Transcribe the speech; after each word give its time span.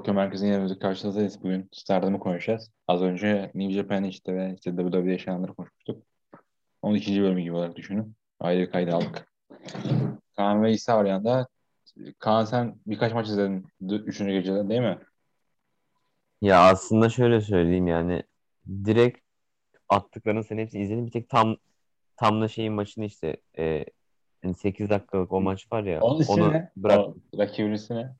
Tokyo 0.00 0.14
Merkez'in 0.14 0.46
yerimizde 0.46 0.78
karşınızdayız 0.78 1.42
bugün. 1.42 1.68
Stardom'u 1.72 2.20
konuşacağız. 2.20 2.70
Az 2.88 3.02
önce 3.02 3.50
New 3.54 3.72
Japan 3.74 4.04
işte 4.04 4.34
ve 4.34 4.54
işte 4.54 4.76
WWE 4.76 5.12
yaşananları 5.12 5.54
konuşmuştuk. 5.54 6.02
Onun 6.82 6.94
ikinci 6.94 7.22
bölümü 7.22 7.40
gibi 7.40 7.52
olarak 7.52 7.76
düşünün. 7.76 8.14
Ayrı 8.40 8.70
kayda 8.70 8.96
aldık. 8.96 9.32
Kaan 10.36 10.62
ve 10.62 10.72
İsa 10.72 10.98
var 10.98 11.04
yanında. 11.04 11.48
Kaan 12.18 12.44
sen 12.44 12.76
birkaç 12.86 13.12
maç 13.12 13.28
izledin 13.28 13.66
üçüncü 13.80 14.32
gecede 14.32 14.68
değil 14.68 14.80
mi? 14.80 14.98
Ya 16.40 16.60
aslında 16.60 17.08
şöyle 17.08 17.40
söyleyeyim 17.40 17.86
yani 17.86 18.22
direkt 18.84 19.18
attıklarını 19.88 20.44
sen 20.44 20.58
hepsini 20.58 20.82
izledim. 20.82 21.06
Bir 21.06 21.12
tek 21.12 21.28
tam 21.28 21.56
tam 22.16 22.42
da 22.42 22.48
şeyin 22.48 22.72
maçını 22.72 23.04
işte 23.04 23.36
e, 23.58 23.84
8 24.58 24.90
dakikalık 24.90 25.32
o 25.32 25.40
maç 25.40 25.72
var 25.72 25.82
ya 25.82 26.00
Onun 26.00 26.24
onu 26.28 26.52
bırak. 26.76 27.06
Rakibin 27.38 27.72
ismi 27.72 27.96
ne? 27.96 28.19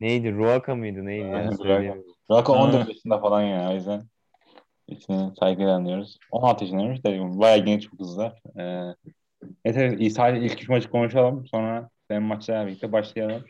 Neydi? 0.00 0.34
Ruaka 0.34 0.74
mıydı? 0.74 1.06
Neydi 1.06 1.26
ya? 1.26 1.36
Aynen, 1.36 1.50
Söyleyemiyorum. 1.50 2.04
Raka 2.30 2.52
Ha. 2.52 2.62
14 2.62 2.88
yaşında 2.88 3.20
falan 3.20 3.42
ya 3.42 3.70
o 3.70 3.74
yüzden. 3.74 4.04
İsmini 4.88 5.32
saygıyla 5.40 5.74
anlıyoruz. 5.74 6.18
16 6.30 6.64
yaşındaymış 6.64 7.04
da 7.04 7.38
bayağı 7.38 7.64
genç 7.64 7.92
bu 7.92 7.96
kızlar. 7.96 8.42
Ee, 8.58 8.62
evet, 9.64 9.76
evet 9.76 10.00
İsa 10.00 10.28
ile 10.28 10.46
ilk 10.46 10.62
üç 10.62 10.68
maçı 10.68 10.90
konuşalım. 10.90 11.46
Sonra 11.46 11.90
senin 12.10 12.22
maçlarla 12.22 12.66
birlikte 12.66 12.92
başlayalım. 12.92 13.44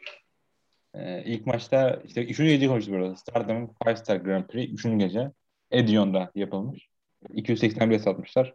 Ee, 0.95 1.23
ilk 1.25 1.47
maçta 1.47 2.01
işte 2.05 2.25
üçüncü 2.25 2.51
gece 2.51 2.69
konuştuk 2.69 2.95
burada. 2.95 3.17
Stardom'un 3.17 3.71
Five 3.85 3.97
Star 3.97 4.17
Grand 4.17 4.45
Prix 4.45 4.73
üçüncü 4.73 5.07
gece. 5.07 5.33
Edion'da 5.71 6.31
yapılmış. 6.35 6.89
280 7.35 7.91
bilet 7.91 8.03
satmışlar. 8.03 8.55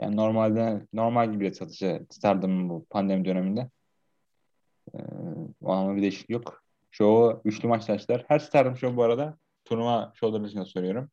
Yani 0.00 0.16
normalde 0.16 0.86
normal 0.92 1.32
bir 1.32 1.40
bilet 1.40 1.56
satışı 1.56 2.06
Stardom'un 2.10 2.68
bu 2.68 2.86
pandemi 2.90 3.24
döneminde. 3.24 3.70
Ee, 4.94 4.98
ama 5.64 5.96
bir 5.96 6.02
değişiklik 6.02 6.30
yok. 6.30 6.61
Şovu 6.92 7.42
üçlü 7.44 7.68
maçlaştılar. 7.68 8.24
Her 8.28 8.38
Stardom 8.38 8.76
Show 8.76 8.96
bu 8.96 9.02
arada 9.02 9.38
turnuva 9.64 10.12
şovları 10.14 10.46
için 10.46 10.62
söylüyorum. 10.62 11.10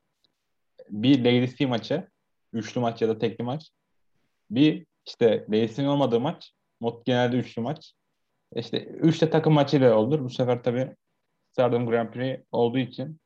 Bir 0.89 1.19
Ladies 1.19 1.55
Team 1.55 1.69
maçı, 1.69 2.08
üçlü 2.53 2.81
maç 2.81 3.02
ya 3.02 3.09
da 3.09 3.19
tekli 3.19 3.44
maç. 3.44 3.69
Bir 4.49 4.86
işte 5.08 5.45
Ladies 5.49 5.75
Team 5.75 5.89
olmadığı 5.89 6.19
maç, 6.19 6.53
mod 6.80 7.05
genelde 7.05 7.38
üçlü 7.38 7.61
maç. 7.61 7.94
İşte 8.55 8.83
üçte 8.83 9.30
takım 9.30 9.53
maçıyla 9.53 9.95
olur. 9.95 10.23
Bu 10.23 10.30
sefer 10.30 10.63
tabii 10.63 10.95
Stardom 11.52 11.88
Grand 11.88 12.14
Prix 12.14 12.39
olduğu 12.52 12.77
için 12.77 13.19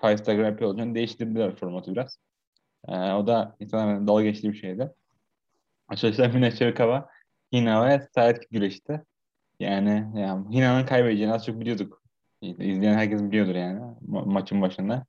Five 0.00 0.16
Star 0.16 0.34
Grand 0.34 0.56
Prix 0.56 0.68
olduğu 0.68 0.80
için 0.80 0.94
değiştirdiler 0.94 1.56
formatı 1.56 1.92
biraz. 1.92 2.18
Ee, 2.88 3.12
o 3.12 3.26
da 3.26 3.56
insanların 3.60 4.06
dalga 4.06 4.22
geçtiği 4.22 4.52
bir 4.52 4.58
şeydi. 4.58 4.90
Açılışta 5.88 6.28
Mina 6.28 6.50
Çirkava, 6.50 7.08
Hina 7.52 7.88
ve 7.88 8.08
Sayet 8.14 8.50
güreşti. 8.50 9.02
Yani, 9.60 10.20
yani 10.20 10.56
Hina'nın 10.56 10.86
kaybedeceğini 10.86 11.32
az 11.32 11.46
çok 11.46 11.60
biliyorduk. 11.60 11.99
İzleyen 12.42 12.94
herkes 12.94 13.22
biliyordur 13.22 13.54
yani 13.54 13.80
ma- 14.08 14.32
maçın 14.32 14.62
başında. 14.62 15.06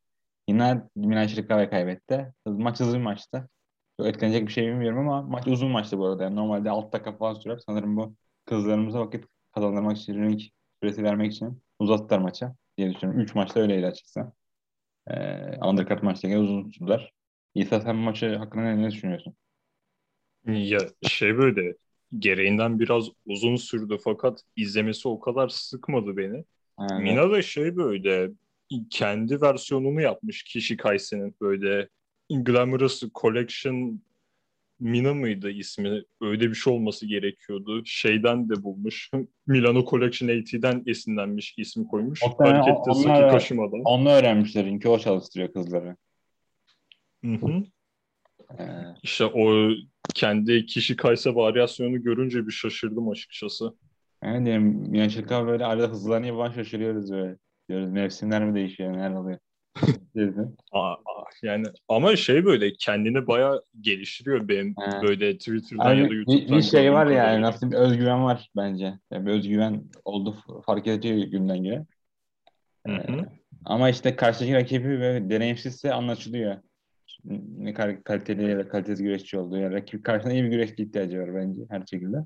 Hina 0.50 0.90
Mina 0.96 1.28
Çirkava'ya 1.28 1.70
kaybetti. 1.70 2.34
Maç 2.46 2.80
hızlı 2.80 2.98
bir 2.98 3.04
maçtı. 3.04 3.50
Çok 3.98 4.08
etkilenecek 4.08 4.48
bir 4.48 4.52
şey 4.54 4.68
bilmiyorum 4.68 5.00
ama 5.00 5.22
maç 5.22 5.48
uzun 5.48 5.72
maçtı 5.72 5.98
bu 5.98 6.06
arada. 6.08 6.24
Yani 6.24 6.36
normalde 6.36 6.70
6 6.70 6.92
dakika 6.94 7.18
falan 7.18 7.34
sürer. 7.34 7.58
Sanırım 7.66 7.98
bu 7.98 8.16
kızlarımıza 8.46 9.00
vakit 9.00 9.26
kazandırmak 9.56 9.98
için, 9.98 10.14
ring 10.24 10.42
süresi 10.84 11.04
vermek 11.04 11.34
için 11.34 11.64
uzattılar 11.80 12.20
maçı 12.20 12.52
diye 12.78 12.94
düşünüyorum. 12.96 13.22
3 13.22 13.36
maçta 13.36 13.60
öyleydi 13.60 13.86
açıkçası. 13.88 14.32
Ee, 15.08 15.58
undercard 15.66 16.04
maçta 16.04 16.28
uzun 16.40 16.72
sürdüler. 16.72 17.14
İsa 17.56 17.82
sen 17.82 17.96
maçı 17.96 18.36
hakkında 18.38 18.64
ne, 18.64 18.84
ne 18.84 18.92
düşünüyorsun? 18.92 19.36
Ya 20.46 20.90
şey 21.02 21.38
böyle 21.38 21.76
gereğinden 22.20 22.80
biraz 22.80 23.08
uzun 23.26 23.56
sürdü 23.56 23.98
fakat 24.04 24.42
izlemesi 24.56 25.08
o 25.08 25.20
kadar 25.20 25.50
sıkmadı 25.50 26.18
beni. 26.18 26.46
Yani, 26.80 27.04
Mina 27.04 27.32
da 27.32 27.42
şey 27.42 27.76
böyle 27.76 28.32
kendi 28.90 29.42
versiyonunu 29.42 30.02
yapmış 30.02 30.44
kişi 30.44 30.78
Kaisen'in 30.78 31.36
böyle 31.42 31.90
Glamorous 32.30 33.04
Collection 33.22 34.02
Mina 34.80 35.14
mıydı 35.14 35.50
ismi? 35.52 36.04
Öyle 36.22 36.50
bir 36.50 36.56
şey 36.56 36.74
olması 36.74 37.06
gerekiyordu. 37.06 37.82
Şeyden 37.86 38.50
de 38.50 38.64
bulmuş. 38.64 39.10
Milano 39.48 39.86
Collection 39.86 40.30
80'den 40.30 40.84
esinlenmiş 40.86 41.54
ismi 41.58 41.88
koymuş. 41.88 42.22
Harekette 42.38 42.90
o- 42.92 42.94
Saki 42.94 43.22
Kashima'dan. 43.32 43.82
Onu 43.86 44.10
öğrenmişler 44.10 44.66
o 44.90 45.00
çalıştırıyor 45.00 45.54
kızları. 45.54 45.96
Hı 47.26 47.32
hı. 47.34 47.64
Ee, 48.60 48.64
İşte 49.04 49.26
o 49.26 49.70
kendi 50.14 50.66
kişi 50.66 50.96
Kayse 50.96 51.36
varyasyonu 51.36 52.04
görünce 52.04 52.48
bir 52.48 52.52
şaşırdım 52.52 53.10
açıkçası. 53.10 53.74
Yani 54.24 54.46
diyelim 54.46 54.64
Mina 54.64 55.10
Çirkava 55.10 55.48
böyle 55.48 55.66
arada 55.66 55.88
hızlanıyor 55.88 56.36
falan 56.36 56.52
şaşırıyoruz 56.52 57.12
böyle. 57.12 57.38
Diyoruz 57.70 57.90
mevsimler 57.92 58.46
mi 58.46 58.56
değişiyor 58.56 58.94
neler 58.94 59.12
oluyor. 59.12 59.40
Aa, 60.72 60.96
yani 61.44 61.66
ama 61.88 62.16
şey 62.16 62.46
böyle 62.46 62.74
kendini 62.74 63.28
bayağı 63.28 63.64
geliştiriyor 63.82 64.48
benim 64.48 64.76
He. 64.80 65.02
böyle 65.02 65.38
Twitter'dan 65.38 65.94
ya 65.94 66.10
da 66.10 66.14
YouTube'dan 66.14 66.50
bir, 66.50 66.58
bir 66.58 66.62
şey 66.62 66.94
var 66.94 67.06
yani 67.06 67.18
kadarıyla. 67.18 67.42
nasıl 67.42 67.72
bir 67.72 67.76
özgüven 67.76 68.24
var 68.24 68.50
bence. 68.56 68.94
Yani 69.12 69.26
bir 69.26 69.32
özgüven 69.32 69.84
oldu 70.06 70.36
fark 70.66 70.88
ediyor 70.88 71.18
günden 71.18 71.64
güne. 71.64 71.86
Hı 72.88 72.94
hı. 72.94 73.26
Ama 73.66 73.90
işte 73.90 74.16
karşıdaki 74.16 74.54
rakibi 74.54 75.00
ve 75.00 75.30
deneyimsizse 75.30 75.94
anlaşılıyor. 75.94 76.58
Ne 77.58 77.74
kadar 77.74 78.04
kaliteli 78.04 78.50
ya 78.50 78.58
da 78.58 78.68
kalitesiz 78.68 79.04
güreşçi 79.04 79.38
olduğu. 79.38 79.58
Yani 79.58 79.74
rakip 79.74 80.04
karşısında 80.04 80.34
iyi 80.34 80.44
bir 80.44 80.50
güreşçi 80.50 80.84
ihtiyacı 80.84 81.20
var 81.20 81.36
bence 81.36 81.62
her 81.70 81.86
şekilde. 81.86 82.18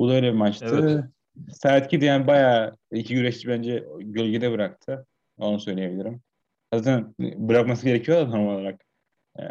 Bu 0.00 0.08
da 0.08 0.12
öyle 0.12 0.32
bir 0.32 0.38
maçtı. 0.38 0.80
Evet. 0.82 1.04
Serhat 1.52 1.88
Kid 1.88 2.02
yani 2.02 2.26
bayağı 2.26 2.76
iki 2.92 3.14
güreşçi 3.14 3.48
bence 3.48 3.84
gölgede 3.98 4.52
bıraktı. 4.52 5.06
Onu 5.38 5.60
söyleyebilirim. 5.60 6.22
Zaten 6.74 7.14
bırakması 7.18 7.86
gerekiyor 7.86 8.18
da 8.18 8.26
normal 8.26 8.54
olarak. 8.54 8.84
Ee, 9.38 9.42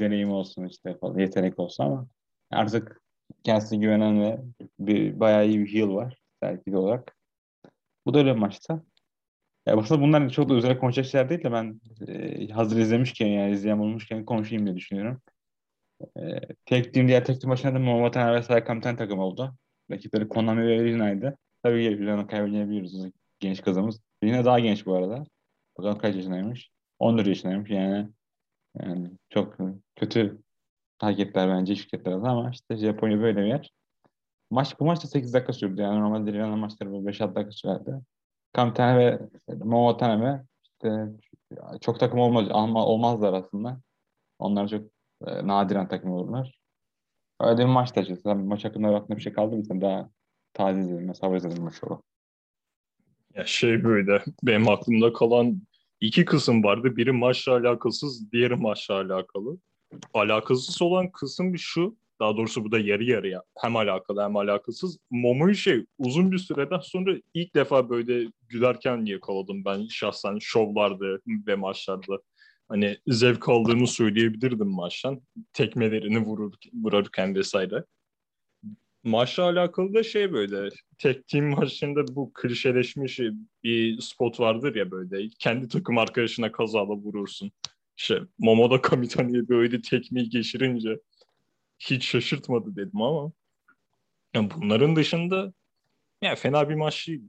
deneyim 0.00 0.30
olsun 0.30 0.66
işte 0.66 0.98
falan, 0.98 1.18
yetenek 1.18 1.58
olsun 1.58 1.84
ama 1.84 2.06
artık 2.50 3.00
kendisine 3.44 3.78
güvenen 3.78 4.22
ve 4.22 4.40
bir, 4.78 5.20
bayağı 5.20 5.46
iyi 5.46 5.60
bir 5.60 5.74
heel 5.74 5.88
var 5.88 6.18
Serhat 6.42 6.64
Kid 6.64 6.72
olarak. 6.72 7.16
Bu 8.06 8.14
da 8.14 8.18
öyle 8.18 8.34
bir 8.34 8.40
maçtı. 8.40 8.84
Ya 9.66 9.76
aslında 9.76 10.02
bunlar 10.02 10.30
çok 10.30 10.48
da 10.48 10.54
özel 10.54 10.78
konuşacak 10.78 11.06
şeyler 11.10 11.28
değil 11.28 11.44
de 11.44 11.52
ben 11.52 11.80
e, 12.08 12.48
hazır 12.48 12.78
izlemişken 12.78 13.26
yani 13.26 13.52
izleyen 13.52 13.78
bulmuşken 13.78 14.24
konuşayım 14.24 14.66
diye 14.66 14.76
düşünüyorum. 14.76 15.22
E, 16.16 16.40
tek 16.66 16.94
team 16.94 17.08
diğer 17.08 17.24
tek 17.24 17.40
team 17.40 17.50
başına 17.50 17.74
da 17.74 17.78
Momotan 17.78 18.34
ve 18.34 18.42
Saykamten 18.42 18.96
takım 18.96 19.18
oldu. 19.18 19.54
Rakipleri 19.90 20.28
Konami 20.28 20.66
ve 20.66 20.84
Rina'ydı. 20.84 21.38
Tabii 21.62 21.82
ki 21.82 21.98
Rina'nın 21.98 22.26
kaybedeceğini 22.26 22.68
biliyoruz. 22.68 23.12
Genç 23.40 23.62
kızımız. 23.62 24.00
Rina 24.24 24.44
daha 24.44 24.60
genç 24.60 24.86
bu 24.86 24.94
arada. 24.94 25.24
Bakalım 25.78 25.98
kaç 25.98 26.14
yaşındaymış. 26.16 26.70
14 26.98 27.26
yaşındaymış 27.26 27.70
yani. 27.70 28.08
Yani 28.80 29.10
çok 29.30 29.56
kötü 29.96 30.42
hareketler 30.98 31.48
bence 31.48 31.76
şirketler 31.76 32.12
ama 32.12 32.50
işte 32.50 32.76
Japonya 32.76 33.20
böyle 33.20 33.40
bir 33.40 33.46
yer. 33.46 33.72
Maç 34.50 34.80
bu 34.80 34.84
maç 34.84 35.04
da 35.04 35.08
8 35.08 35.34
dakika 35.34 35.52
sürdü. 35.52 35.82
Yani 35.82 36.00
normalde 36.00 36.32
Rina'nın 36.32 36.58
maçları 36.58 36.92
böyle 36.92 37.08
5-6 37.08 37.34
dakika 37.34 37.52
sürerdi. 37.52 38.00
Kamtane 38.52 38.98
ve 38.98 39.28
Momotane 39.64 40.24
ve 40.24 40.42
işte 40.62 41.06
çok 41.80 42.00
takım 42.00 42.20
olmaz, 42.20 42.48
olmazlar 42.74 43.32
aslında. 43.32 43.80
Onlar 44.38 44.68
çok 44.68 44.84
e, 45.26 45.46
nadiren 45.46 45.88
takım 45.88 46.10
olurlar. 46.12 46.59
Öyle 47.40 47.58
bir 47.58 47.64
maç 47.64 47.96
da 47.96 48.00
açıkçası. 48.00 48.34
Maç 48.34 48.64
hakkında 48.64 48.88
aklında 48.88 49.16
bir 49.16 49.22
şey 49.22 49.32
kaldı 49.32 49.56
mı? 49.56 49.64
Sen 49.64 49.80
daha 49.80 50.10
taze 50.52 50.80
izledin. 50.80 51.08
Ben 51.08 51.12
sabır 51.12 51.36
izledim 51.36 51.62
maçı 51.62 51.86
o. 51.86 52.00
Ya 53.34 53.46
şey 53.46 53.84
böyle 53.84 54.22
benim 54.42 54.68
aklımda 54.68 55.12
kalan 55.12 55.62
iki 56.00 56.24
kısım 56.24 56.64
vardı. 56.64 56.96
Biri 56.96 57.12
maçla 57.12 57.52
alakasız, 57.52 58.32
diğeri 58.32 58.56
maçla 58.56 58.94
alakalı. 58.94 59.58
Alakasız 60.14 60.82
olan 60.82 61.10
kısım 61.12 61.58
şu. 61.58 61.96
Daha 62.20 62.36
doğrusu 62.36 62.64
bu 62.64 62.72
da 62.72 62.78
yarı 62.78 63.04
yarıya. 63.04 63.42
Hem 63.58 63.76
alakalı 63.76 64.22
hem 64.22 64.36
alakasız. 64.36 64.98
Momo'yu 65.10 65.54
şey 65.54 65.84
uzun 65.98 66.32
bir 66.32 66.38
süreden 66.38 66.80
sonra 66.80 67.16
ilk 67.34 67.54
defa 67.54 67.90
böyle 67.90 68.30
gülerken 68.48 69.04
yakaladım 69.04 69.64
ben 69.64 69.86
şahsen 69.86 70.38
şovlarda 70.40 71.18
ve 71.46 71.54
maçlarda. 71.54 72.18
Hani 72.70 72.98
zevk 73.06 73.48
aldığımı 73.48 73.86
söyleyebilirdim 73.86 74.68
maçtan. 74.68 75.20
Tekmelerini 75.52 76.18
vurur, 76.18 76.52
vururken 76.72 77.34
vesaire. 77.34 77.84
Maçla 79.04 79.42
alakalı 79.42 79.94
da 79.94 80.02
şey 80.02 80.32
böyle 80.32 80.68
tek 80.98 81.28
team 81.28 81.44
maçında 81.44 82.16
bu 82.16 82.32
klişeleşmiş 82.34 83.20
bir 83.64 84.00
spot 84.00 84.40
vardır 84.40 84.74
ya 84.74 84.90
böyle 84.90 85.28
kendi 85.38 85.68
takım 85.68 85.98
arkadaşına 85.98 86.52
kazala 86.52 86.92
vurursun. 86.92 87.52
İşte 87.96 88.20
Momo'da 88.38 88.82
Kamitani'ye 88.82 89.48
böyle 89.48 89.82
tekmeyi 89.82 90.28
geçirince 90.28 91.00
hiç 91.78 92.04
şaşırtmadı 92.04 92.76
dedim 92.76 93.02
ama 93.02 93.32
yani 94.34 94.48
bunların 94.56 94.96
dışında 94.96 95.52
yani 96.22 96.36
fena 96.36 96.68
bir 96.68 96.74
maç 96.74 97.08
değil. 97.08 97.22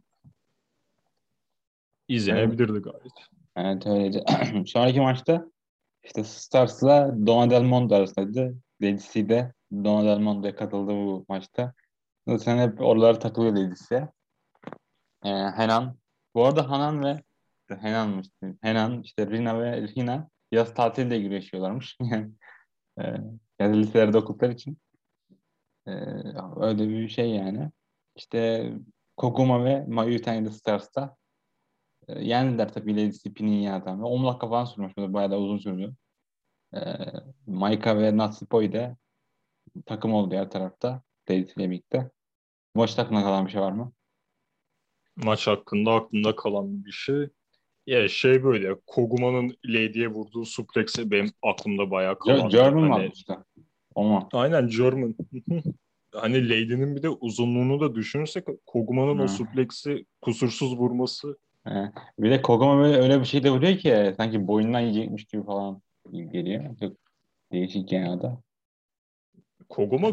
İzlenebilirdi 2.07 2.79
gayet. 2.79 3.31
Evet 3.55 3.87
öyleydi. 3.87 4.23
Sonraki 4.65 5.01
maçta 5.01 5.45
işte 6.03 6.23
Stars'la 6.23 7.15
Dona 7.27 7.49
Del 7.49 7.61
Mondo 7.61 7.95
arasındaydı. 7.95 8.57
Ladies'de 8.81 9.53
Dona 9.71 10.05
Del 10.05 10.19
Mondo'ya 10.19 10.55
katıldı 10.55 10.91
bu 10.91 11.25
maçta. 11.29 11.73
Zaten 12.27 12.57
hep 12.57 12.81
oralara 12.81 13.19
takılıyor 13.19 13.51
Ladies'e. 13.51 14.09
Ee, 15.23 15.29
Henan 15.29 15.97
Bu 16.35 16.45
arada 16.45 16.69
Hanan 16.69 17.03
ve 17.03 17.23
Henan'mış. 17.67 18.27
Henan, 18.61 19.01
işte 19.01 19.27
Rina 19.27 19.61
ve 19.61 19.87
Hina 19.87 20.29
yaz 20.51 20.73
tatilde 20.73 21.19
güreşiyorlarmış. 21.19 21.97
Yani 22.11 22.31
e, 22.99 23.03
yani 23.59 23.79
liselerde 23.79 24.17
okudukları 24.17 24.51
için. 24.53 24.77
E, 25.87 25.91
öyle 26.55 26.89
bir 26.89 27.07
şey 27.09 27.29
yani. 27.29 27.71
İşte 28.15 28.71
Koguma 29.17 29.65
ve 29.65 29.85
Mayu 29.87 30.21
Tiny 30.21 30.49
Stars'ta 30.49 31.15
yendiler 32.19 32.73
tabii 32.73 32.93
Lady 32.93 33.11
Spinning 33.11 33.67
adam. 33.67 34.03
10 34.03 34.25
dakika 34.25 34.49
falan 34.49 34.65
sürmüş. 34.65 34.97
Bayağı 34.97 35.31
da 35.31 35.39
uzun 35.39 35.57
sürdü. 35.57 35.95
E, 36.75 36.79
Maika 37.47 37.99
ve 37.99 38.17
Natsupoi 38.17 38.73
de 38.73 38.97
takım 39.85 40.13
oldu 40.13 40.31
diğer 40.31 40.49
tarafta. 40.49 41.01
Lady 41.29 41.39
ile 41.41 41.69
birlikte. 41.69 42.11
Bu 42.75 42.79
maçta 42.79 43.01
aklına 43.01 43.23
kalan 43.23 43.45
bir 43.45 43.51
şey 43.51 43.61
var 43.61 43.71
mı? 43.71 43.91
Maç 45.15 45.47
hakkında 45.47 45.91
aklımda 45.91 46.35
kalan 46.35 46.85
bir 46.85 46.91
şey. 46.91 47.29
Ya 47.87 48.07
şey 48.07 48.43
böyle 48.43 48.75
Koguma'nın 48.87 49.57
Lady'ye 49.65 50.07
vurduğu 50.07 50.45
suplex'i 50.45 51.11
benim 51.11 51.31
aklımda 51.43 51.91
bayağı 51.91 52.19
kalan. 52.19 52.39
Ger- 52.39 52.51
German 52.51 52.91
Hani- 52.91 53.11
işte. 53.13 53.37
O 53.95 54.03
mu? 54.03 54.29
Aynen 54.33 54.67
German. 54.67 55.15
hani 56.13 56.49
Lady'nin 56.49 56.95
bir 56.95 57.03
de 57.03 57.09
uzunluğunu 57.09 57.79
da 57.81 57.95
düşünürsek 57.95 58.45
Koguma'nın 58.65 59.19
Hı. 59.19 59.23
o 59.23 59.27
suplex'i 59.27 60.05
kusursuz 60.21 60.77
vurması 60.77 61.37
He. 61.67 61.91
Bir 62.19 62.31
de 62.31 62.41
Kogama 62.41 62.77
böyle 62.77 62.97
öyle 62.97 63.19
bir 63.19 63.25
şey 63.25 63.43
de 63.43 63.51
vuruyor 63.51 63.77
ki 63.77 64.13
sanki 64.17 64.47
boyundan 64.47 64.79
yiyecekmiş 64.79 65.25
gibi 65.25 65.43
falan 65.43 65.81
geliyor. 66.11 66.77
Çok 66.79 66.93
değişik 67.51 67.91
da. 67.91 68.41
Koguma 69.69 70.11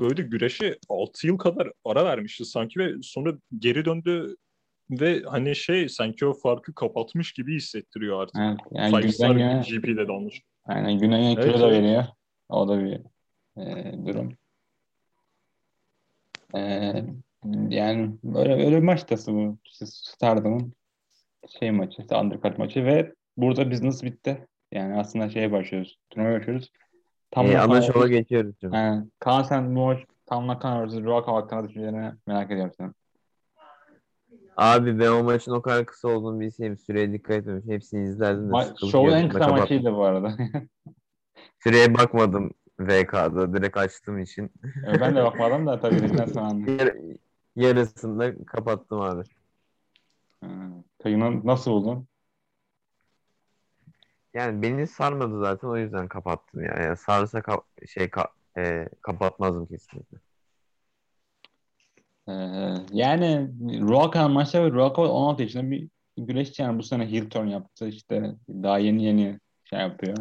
böyle 0.00 0.22
güreşe 0.22 0.78
6 0.88 1.26
yıl 1.26 1.38
kadar 1.38 1.72
ara 1.84 2.04
vermişti 2.04 2.44
sanki 2.44 2.80
ve 2.80 2.92
sonra 3.02 3.32
geri 3.58 3.84
döndü 3.84 4.36
ve 4.90 5.22
hani 5.22 5.56
şey 5.56 5.88
sanki 5.88 6.26
o 6.26 6.32
farkı 6.32 6.74
kapatmış 6.74 7.32
gibi 7.32 7.56
hissettiriyor 7.56 8.22
artık. 8.22 8.36
Evet, 8.36 8.58
yani 8.70 9.00
Five 9.00 9.12
Star 9.12 9.30
güne, 9.30 9.62
GP'de 9.70 10.08
de 10.08 10.12
almış. 10.12 10.42
aynen 10.64 10.98
günden 10.98 11.20
güne 11.20 11.32
Evet, 11.32 11.44
kilo 11.44 11.60
da 11.60 11.70
veriyor. 11.70 12.04
O 12.48 12.68
da 12.68 12.84
bir 12.84 13.00
e, 13.56 13.94
durum. 14.06 14.36
E, 16.54 16.92
yani 17.68 18.10
böyle 18.24 18.52
öyle 18.54 18.76
bir 18.76 18.82
maçtası 18.82 19.32
bu. 19.32 19.58
Stardom'un 19.86 20.72
şey 21.60 21.70
maçı, 21.70 22.02
undercard 22.02 22.58
maçı 22.58 22.84
ve 22.84 23.14
burada 23.36 23.70
business 23.70 24.02
bitti. 24.02 24.46
Yani 24.72 24.98
aslında 25.00 25.30
şeye 25.30 25.52
başlıyoruz. 25.52 25.98
Turnuvaya 26.10 26.40
başlıyoruz. 26.40 26.72
Tam 27.30 27.48
da- 27.48 27.62
ana 27.62 27.82
şova 27.82 28.08
geçiyoruz. 28.08 28.54
Aynen. 28.64 29.10
Kaan 29.18 29.42
sen 29.42 29.76
bu 29.76 29.80
maç 29.80 29.98
Tam 30.26 30.46
Nakano 30.46 30.86
vs. 30.88 30.94
Ruaka 31.04 31.32
hakkında 31.32 31.68
düşüncelerini 31.68 32.12
merak 32.26 32.50
ediyorum 32.50 32.72
senin. 32.76 32.92
Abi 34.56 34.98
ben 34.98 35.08
o 35.08 35.22
maçın 35.22 35.52
o 35.52 35.62
kadar 35.62 35.86
kısa 35.86 36.08
olduğunu 36.08 36.40
bilseydim 36.40 36.78
süreye 36.78 37.12
dikkat 37.12 37.36
etmemiş. 37.36 37.64
Hepsini 37.66 38.08
izlerdim 38.08 38.48
de 38.48 38.52
Ma- 38.52 38.90
Şovun 38.90 39.12
en 39.12 39.28
kısa 39.28 39.38
kapat- 39.38 39.58
maçıydı 39.58 39.94
bu 39.94 40.04
arada. 40.04 40.32
Süreye 41.62 41.94
bakmadım 41.94 42.50
VK'da 42.80 43.54
direkt 43.54 43.76
açtığım 43.76 44.18
için. 44.18 44.50
ben 45.00 45.16
de 45.16 45.24
bakmadım 45.24 45.66
da 45.66 45.80
tabii 45.80 45.94
bizden 46.02 46.26
sonra 46.26 46.44
anladım. 46.46 46.76
Yar- 46.78 46.96
yarısında 47.56 48.44
kapattım 48.44 49.00
abi. 49.00 49.22
Peki 50.98 51.20
nasıl 51.46 51.70
buldun? 51.70 52.08
Yani 54.34 54.62
beni 54.62 54.86
sarmadı 54.86 55.40
zaten 55.40 55.68
o 55.68 55.76
yüzden 55.76 56.08
kapattım 56.08 56.62
ya. 56.62 56.74
Yani 56.80 56.96
sarsa 56.96 57.38
ka- 57.38 57.86
şey 57.86 58.04
ka- 58.04 58.30
e, 58.58 58.88
kapatmazdım 59.02 59.66
kesinlikle. 59.66 60.18
Ee, 62.28 62.32
yani 62.92 63.50
Ruaka 63.80 64.28
maçta 64.28 64.64
ve 64.64 64.70
Ruaka 64.70 65.02
16 65.02 65.42
yaşında 65.42 65.70
bir 65.70 65.88
güreşçi 66.16 66.62
yani 66.62 66.78
bu 66.78 66.82
sene 66.82 67.10
heel 67.10 67.30
turn 67.30 67.46
yaptı 67.46 67.88
işte 67.88 68.34
daha 68.48 68.78
yeni 68.78 69.04
yeni 69.04 69.40
şey 69.64 69.78
yapıyor. 69.78 70.16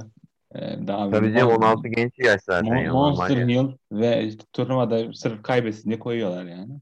Ee, 0.56 0.88
daha 0.88 1.10
Tabii 1.10 1.34
canım 1.34 1.50
16 1.50 1.88
genç 1.88 2.20
yaş 2.20 2.42
zaten 2.42 2.76
Mon- 2.76 2.92
Monster 2.92 3.38
yani. 3.38 3.54
Heel 3.54 3.78
ve 3.92 4.24
işte 4.24 4.44
turnuvada 4.54 5.14
sırf 5.14 5.44
kaybetsin 5.44 5.90
diye 5.90 6.00
koyuyorlar 6.00 6.46
yani. 6.46 6.80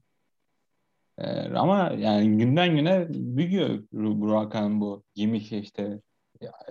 Ee, 1.18 1.24
ama 1.54 1.92
yani 1.98 2.38
günden 2.38 2.76
güne 2.76 3.06
büyüyor 3.10 3.84
Burak'ın 3.92 4.80
bu 4.80 5.04
gimmick 5.14 5.52
işte 5.52 6.00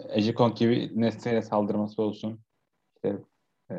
Ejikon 0.09 0.55
gibi 0.55 0.91
Neste'ye 0.95 1.41
saldırması 1.41 2.01
olsun. 2.01 2.39
İşte, 2.95 3.17
e, 3.71 3.75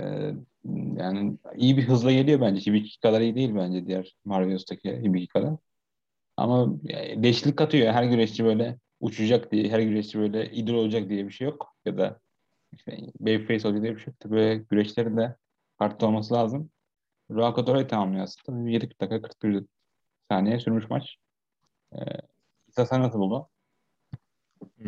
yani 0.97 1.39
iyi 1.57 1.77
bir 1.77 1.83
hızla 1.89 2.13
geliyor 2.13 2.41
bence. 2.41 2.71
Hibiki 2.71 3.01
kadar 3.01 3.21
iyi 3.21 3.35
değil 3.35 3.55
bence 3.55 3.87
diğer 3.87 4.17
Marvelos'taki 4.25 5.03
Hibiki 5.03 5.29
kadar. 5.29 5.57
Ama 6.37 6.79
yani 6.83 7.23
değişiklik 7.23 7.59
katıyor. 7.59 7.93
Her 7.93 8.05
güreşçi 8.05 8.45
böyle 8.45 8.79
uçacak 9.01 9.53
diye, 9.53 9.71
her 9.71 9.81
güreşçi 9.81 10.19
böyle 10.19 10.51
idol 10.53 10.75
olacak 10.75 11.09
diye 11.09 11.27
bir 11.27 11.33
şey 11.33 11.47
yok. 11.49 11.75
Ya 11.85 11.99
da 11.99 12.21
işte 12.73 12.99
babyface 13.21 13.69
olacak 13.69 13.83
diye 13.83 13.97
bir 13.97 14.01
şey 14.01 14.15
yok. 14.23 14.33
Böyle 14.33 14.57
güreşlerin 14.57 15.17
de 15.17 15.37
farklı 15.79 16.07
olması 16.07 16.35
lazım. 16.35 16.71
Ruaka 17.31 17.67
Dora'yı 17.67 17.89
tamamlıyor 17.89 18.25
aslında. 18.25 18.71
7 18.71 18.91
dakika 19.01 19.23
41 19.23 19.65
saniye 20.31 20.61
sürmüş 20.61 20.91
maç. 20.91 21.17
Ee, 21.93 21.99
İsa 22.69 22.87
sen 22.87 23.03
nasıl 23.03 23.19
buldun? 23.19 23.47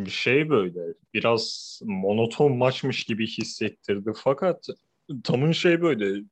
şey 0.09 0.49
böyle 0.49 0.81
biraz 1.15 1.81
monoton 1.85 2.57
maçmış 2.57 3.05
gibi 3.05 3.27
hissettirdi. 3.27 4.13
Fakat 4.17 4.67
Tam'ın 5.25 5.53
şey 5.53 5.83
böyle 5.83 6.23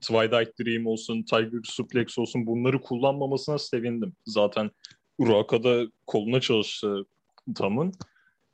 Twilight 0.00 0.58
Dream 0.60 0.86
olsun, 0.86 1.22
Tiger 1.22 1.60
Suplex 1.64 2.18
olsun 2.18 2.46
bunları 2.46 2.80
kullanmamasına 2.80 3.58
sevindim. 3.58 4.12
Zaten 4.26 4.70
Uraka'da 5.18 5.86
koluna 6.06 6.40
çalıştı 6.40 7.04
Tam'ın 7.54 7.92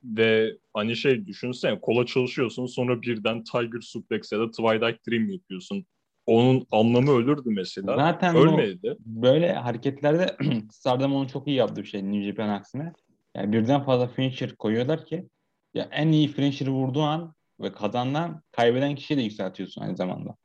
ve 0.05 0.57
hani 0.75 0.97
şey 0.97 1.27
düşünsene 1.27 1.81
kola 1.81 2.07
çalışıyorsun 2.07 2.67
sonra 2.67 3.03
birden 3.03 3.45
Tiger 3.45 3.81
Suplex 3.81 4.33
ya 4.33 4.39
da 4.39 4.51
Twilight 4.51 5.09
Dream 5.09 5.31
yapıyorsun. 5.31 5.87
Onun 6.27 6.67
anlamı 6.71 7.11
ölürdü 7.13 7.43
mesela. 7.51 7.97
Zaten 7.97 8.37
Ölmedi. 8.37 8.97
böyle 9.01 9.53
hareketlerde 9.53 10.37
Stardom 10.73 11.15
onu 11.15 11.29
çok 11.29 11.47
iyi 11.49 11.57
yaptı 11.57 11.77
bir 11.83 11.87
şey 11.87 12.05
New 12.05 12.23
Japan 12.23 12.49
aksine. 12.49 12.93
Yani 13.35 13.53
birden 13.53 13.85
fazla 13.85 14.09
finisher 14.09 14.57
koyuyorlar 14.57 15.07
ki 15.07 15.29
ya 15.75 15.89
en 15.91 16.09
iyi 16.09 16.29
finisher'ı 16.29 16.71
vurduğu 16.71 17.03
an 17.03 17.35
ve 17.61 17.73
kazanan 17.73 18.43
kaybeden 18.53 18.95
kişiyi 18.95 19.17
de 19.17 19.23
yükseltiyorsun 19.23 19.83
aynı 19.83 19.97
zamanda. 19.97 20.37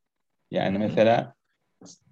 Yani 0.52 0.78
mesela 0.78 1.34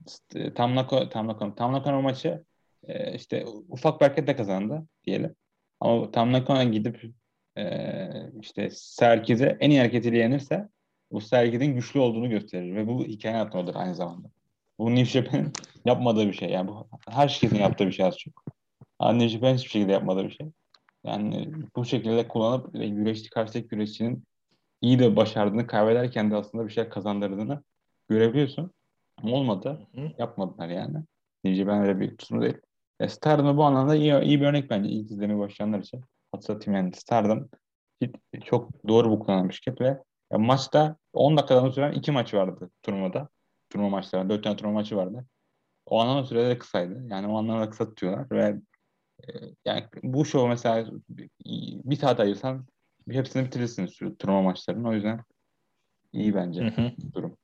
s- 0.07 0.54
tam 0.54 0.75
Nako 0.75 1.10
tam 1.10 1.27
Nako 1.27 1.56
tam 1.56 1.74
Nakano 1.74 2.01
maçı 2.01 2.44
e, 2.83 3.13
işte 3.16 3.45
ufak 3.69 4.01
bir 4.01 4.06
hareketle 4.06 4.36
kazandı 4.36 4.88
diyelim. 5.06 5.35
Ama 5.80 6.11
tam 6.11 6.31
Nakano 6.33 6.71
gidip 6.71 7.04
e, 7.57 8.09
işte 8.42 8.69
Serkiz'e 8.71 9.57
en 9.59 9.69
iyi 9.69 9.80
hareketiyle 9.80 10.18
yenirse 10.18 10.69
bu 11.11 11.21
Serkiz'in 11.21 11.75
güçlü 11.75 11.99
olduğunu 11.99 12.30
gösterir 12.30 12.75
ve 12.75 12.87
bu 12.87 13.06
hikaye 13.06 13.35
anlatmadır 13.35 13.75
aynı 13.75 13.95
zamanda. 13.95 14.28
Bu 14.80 14.95
New 14.95 15.06
Japan'ın 15.06 15.54
yapmadığı 15.85 16.28
bir 16.28 16.33
şey. 16.33 16.49
Yani 16.49 16.68
bu 16.68 16.87
her 17.09 17.28
şirketin 17.28 17.61
yaptığı 17.61 17.87
bir 17.87 17.92
şey 17.92 18.06
az 18.06 18.18
çok. 18.18 18.44
New 19.01 19.30
Japan 19.30 19.54
hiçbir 19.54 19.69
şekilde 19.69 19.92
yapmadığı 19.92 20.23
bir 20.23 20.31
şey. 20.31 20.47
Yani 21.04 21.51
bu 21.75 21.85
şekilde 21.85 22.28
kullanıp 22.28 22.73
güreşçi 22.73 23.30
karşıdaki 23.30 23.68
güreşçinin 23.68 24.23
iyi 24.81 24.99
de 24.99 25.16
başardığını 25.16 25.68
kaybederken 25.68 26.31
de 26.31 26.35
aslında 26.35 26.68
bir 26.68 26.73
şey 26.73 26.89
kazandırdığını 26.89 27.63
görebiliyorsun. 28.09 28.71
Ama 29.23 29.35
olmadı. 29.35 29.87
Hı. 29.95 30.11
Yapmadılar 30.18 30.69
yani. 30.69 30.97
New 31.44 31.56
Japan 31.56 31.81
öyle 31.81 31.99
bir 31.99 32.18
tutumu 32.18 32.42
değil. 32.42 32.57
E, 32.99 33.09
Stardom 33.09 33.57
bu 33.57 33.63
anlamda 33.63 33.95
iyi, 33.95 34.21
iyi 34.21 34.42
bir 34.42 34.45
örnek 34.45 34.69
bence 34.69 34.89
ilk 34.89 35.11
izlemeye 35.11 35.39
başlayanlar 35.39 35.80
için. 35.80 36.01
Hatırlatayım 36.31 36.78
yani 36.78 36.94
Stardom 36.94 37.49
çok 38.45 38.87
doğru 38.87 39.11
bu 39.11 39.19
kullanan 39.19 39.49
bir 39.49 39.54
şirket 39.54 39.81
ve 39.81 39.97
ya 40.31 40.37
maçta 40.37 40.97
10 41.13 41.37
dakikadan 41.37 41.69
süren 41.69 41.92
iki 41.94 42.11
maç 42.11 42.33
vardı 42.33 42.69
turnuvada. 42.83 43.30
Turnuva 43.69 43.89
maçları. 43.89 44.30
4 44.30 44.44
tane 44.44 44.56
turnuva 44.56 44.73
maçı 44.73 44.95
vardı. 44.95 45.25
O 45.85 45.99
anlamda 45.99 46.23
sürede 46.23 46.49
de 46.49 46.57
kısaydı. 46.57 47.04
Yani 47.09 47.28
o 47.28 47.37
anlamda 47.37 47.69
kısa 47.69 47.89
tutuyorlar 47.89 48.31
ve 48.31 48.61
e, 49.28 49.31
yani 49.66 49.83
bu 50.04 50.25
show 50.25 50.49
mesela 50.49 50.92
bir, 51.09 51.97
saat 51.97 52.19
ayırsan 52.19 52.68
hepsini 53.09 53.45
bitirirsin 53.45 54.16
turnuva 54.19 54.42
maçlarının. 54.42 54.83
O 54.83 54.94
yüzden 54.94 55.23
iyi 56.13 56.35
bence 56.35 56.61
Hı 56.61 56.81
hı. 56.81 56.92
durum. 57.13 57.37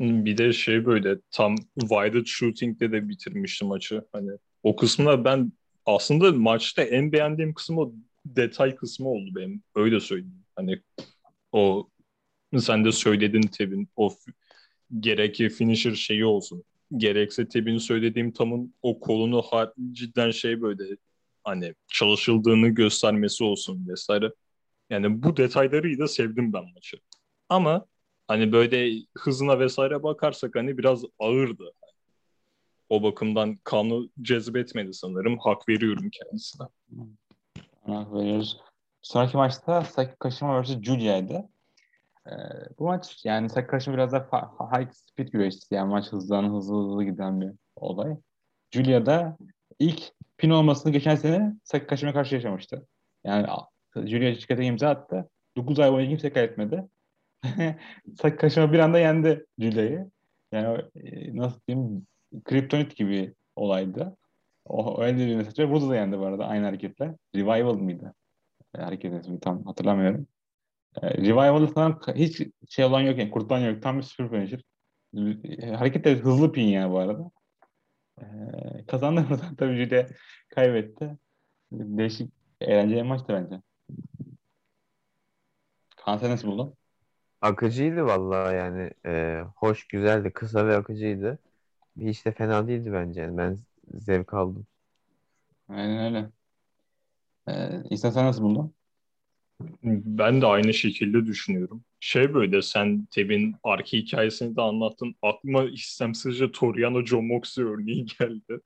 Bir 0.00 0.38
de 0.38 0.52
şey 0.52 0.86
böyle 0.86 1.16
tam 1.30 1.56
Wide 1.80 2.24
Shooting'de 2.24 2.92
de 2.92 3.08
bitirmiştim 3.08 3.68
maçı. 3.68 4.04
Hani 4.12 4.30
o 4.62 4.76
kısmına 4.76 5.24
ben 5.24 5.52
aslında 5.86 6.32
maçta 6.32 6.82
en 6.82 7.12
beğendiğim 7.12 7.54
kısım 7.54 7.78
o 7.78 7.92
detay 8.26 8.76
kısmı 8.76 9.08
oldu 9.08 9.30
benim. 9.36 9.62
Öyle 9.74 10.00
söyleyeyim. 10.00 10.44
Hani 10.56 10.80
o 11.52 11.88
sen 12.60 12.84
de 12.84 12.92
söyledin 12.92 13.42
Tebin 13.42 13.88
o 13.96 14.10
gerek 15.00 15.36
finisher 15.36 15.94
şeyi 15.94 16.24
olsun. 16.24 16.64
Gerekse 16.96 17.48
Tebin 17.48 17.78
söylediğim 17.78 18.32
tamın 18.32 18.74
o 18.82 19.00
kolunu 19.00 19.44
cidden 19.92 20.30
şey 20.30 20.62
böyle 20.62 20.96
hani 21.44 21.74
çalışıldığını 21.88 22.68
göstermesi 22.68 23.44
olsun 23.44 23.88
vesaire. 23.88 24.32
Yani 24.90 25.22
bu 25.22 25.36
detayları 25.36 25.98
da 25.98 26.08
sevdim 26.08 26.52
ben 26.52 26.64
maçı. 26.74 26.96
Ama 27.48 27.86
hani 28.28 28.52
böyle 28.52 29.06
hızına 29.18 29.58
vesaire 29.58 30.02
bakarsak 30.02 30.54
hani 30.54 30.78
biraz 30.78 31.04
ağırdı. 31.18 31.72
O 32.88 33.02
bakımdan 33.02 33.56
kanı 33.64 34.08
cezbetmedi 34.22 34.94
sanırım. 34.94 35.38
Hak 35.38 35.68
veriyorum 35.68 36.10
kendisine. 36.12 36.66
Ona 37.86 38.14
veriyoruz. 38.14 38.60
Sonraki 39.02 39.36
maçta 39.36 39.84
Saki 39.84 40.16
Kashima 40.18 40.62
vs. 40.62 40.82
Julia'ydı. 40.82 41.48
Ee, 42.28 42.32
bu 42.78 42.84
maç 42.84 43.24
yani 43.24 43.48
Kashima 43.48 43.96
biraz 43.96 44.12
da 44.12 44.28
high 44.72 44.92
speed 44.92 45.28
güreşçisi. 45.28 45.74
Yani 45.74 45.88
maç 45.90 46.12
hızlanan 46.12 46.54
hızlı 46.54 46.84
hızlı 46.84 47.04
giden 47.04 47.40
bir 47.40 47.50
olay. 47.76 48.16
Julia 48.70 49.06
da 49.06 49.36
ilk 49.78 50.02
pin 50.36 50.50
olmasını 50.50 50.92
geçen 50.92 51.16
sene 51.16 51.54
Saki 51.64 51.86
Kashima 51.86 52.12
karşı 52.12 52.34
yaşamıştı. 52.34 52.86
Yani 53.24 53.46
Julia 53.96 54.34
şirkete 54.34 54.64
imza 54.64 54.88
attı. 54.88 55.30
9 55.56 55.78
ay 55.80 55.92
boyunca 55.92 56.10
kimse 56.10 56.32
kaybetmedi. 56.32 56.84
Saki 58.22 58.36
Kashima 58.36 58.72
bir 58.72 58.78
anda 58.78 58.98
yendi 58.98 59.46
Julia'yı. 59.58 60.10
Yani 60.52 60.82
e, 60.96 61.36
nasıl 61.36 61.60
diyeyim 61.68 62.06
kriptonit 62.44 62.96
gibi 62.96 63.34
olaydı. 63.56 64.16
O 64.64 65.02
öyle 65.02 65.26
bir 65.26 65.36
mesaj. 65.36 65.70
Burada 65.70 65.88
da 65.88 65.96
yendi 65.96 66.18
bu 66.18 66.26
arada 66.26 66.46
aynı 66.46 66.64
hareketle. 66.64 67.16
Revival 67.36 67.74
mıydı? 67.74 68.14
E, 68.78 68.82
hareket 68.82 69.24
ismi 69.24 69.40
tam 69.40 69.64
hatırlamıyorum. 69.64 70.26
E, 71.02 71.08
Revival'da 71.18 71.66
ka- 71.90 72.14
hiç 72.14 72.42
şey 72.68 72.84
olan 72.84 73.00
yok 73.00 73.18
yani 73.18 73.30
kurtulan 73.30 73.58
yok. 73.60 73.82
Tam 73.82 73.98
bir 73.98 74.02
super 74.02 74.30
finisher. 74.30 74.60
E, 75.58 75.70
hareket 75.72 76.04
de 76.04 76.14
hızlı 76.16 76.52
pin 76.52 76.62
yani 76.62 76.92
bu 76.92 76.98
arada. 76.98 77.30
E, 78.22 78.86
kazandı 78.86 79.26
buradan 79.30 79.56
tabii 79.56 79.76
Jude 79.84 80.08
kaybetti. 80.48 81.18
Değişik 81.72 82.32
eğlenceli 82.60 83.02
maçtı 83.02 83.28
bence. 83.34 83.62
Kaan 85.96 86.18
sen 86.18 86.30
nasıl 86.30 86.48
buldun? 86.48 86.76
Akıcıydı 87.40 88.04
vallahi 88.06 88.56
yani. 88.56 88.90
Ee, 89.06 89.42
hoş, 89.56 89.86
güzeldi. 89.88 90.32
Kısa 90.32 90.66
ve 90.66 90.76
akıcıydı. 90.76 91.38
Hiç 91.98 92.26
de 92.26 92.32
fena 92.32 92.68
değildi 92.68 92.92
bence. 92.92 93.20
Yani 93.20 93.38
ben 93.38 93.58
zevk 93.94 94.34
aldım. 94.34 94.66
Aynen 95.68 95.98
öyle. 96.14 96.30
E, 97.48 97.82
İhsan 97.90 98.10
sen 98.10 98.24
nasıl 98.26 98.42
buldun? 98.42 98.74
Ben 99.84 100.40
de 100.42 100.46
aynı 100.46 100.74
şekilde 100.74 101.26
düşünüyorum. 101.26 101.84
Şey 102.00 102.34
böyle 102.34 102.62
sen 102.62 103.04
Tebin 103.10 103.56
arka 103.64 103.84
hikayesini 103.96 104.56
de 104.56 104.62
anlattın. 104.62 105.14
Aklıma 105.22 105.64
istemsizce 105.64 106.52
Toriano 106.52 107.04
John 107.04 107.24
Moxley 107.24 107.64
örneği 107.66 108.06
geldi. 108.20 108.60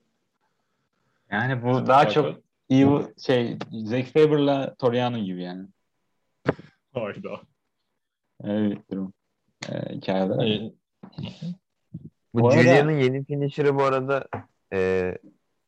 Yani 1.31 1.63
bu 1.63 1.87
daha 1.87 2.09
çok 2.09 2.39
Evil, 2.69 3.05
şey 3.25 3.57
Zack 3.71 4.07
Saber'la 4.07 4.75
Toriano 4.75 5.17
gibi 5.23 5.41
yani. 5.43 5.67
Hayda. 6.93 7.41
Bir 8.43 8.77
durum. 8.91 9.13
E, 9.69 9.95
hikayede. 9.95 10.33
Ee, 10.33 10.71
Bu 12.33 12.39
Bu 12.41 12.49
arada- 12.49 12.61
Julia'nın 12.61 12.99
yeni 12.99 13.25
finisher'ı 13.25 13.75
bu 13.75 13.83
arada 13.83 14.27
e, 14.73 15.13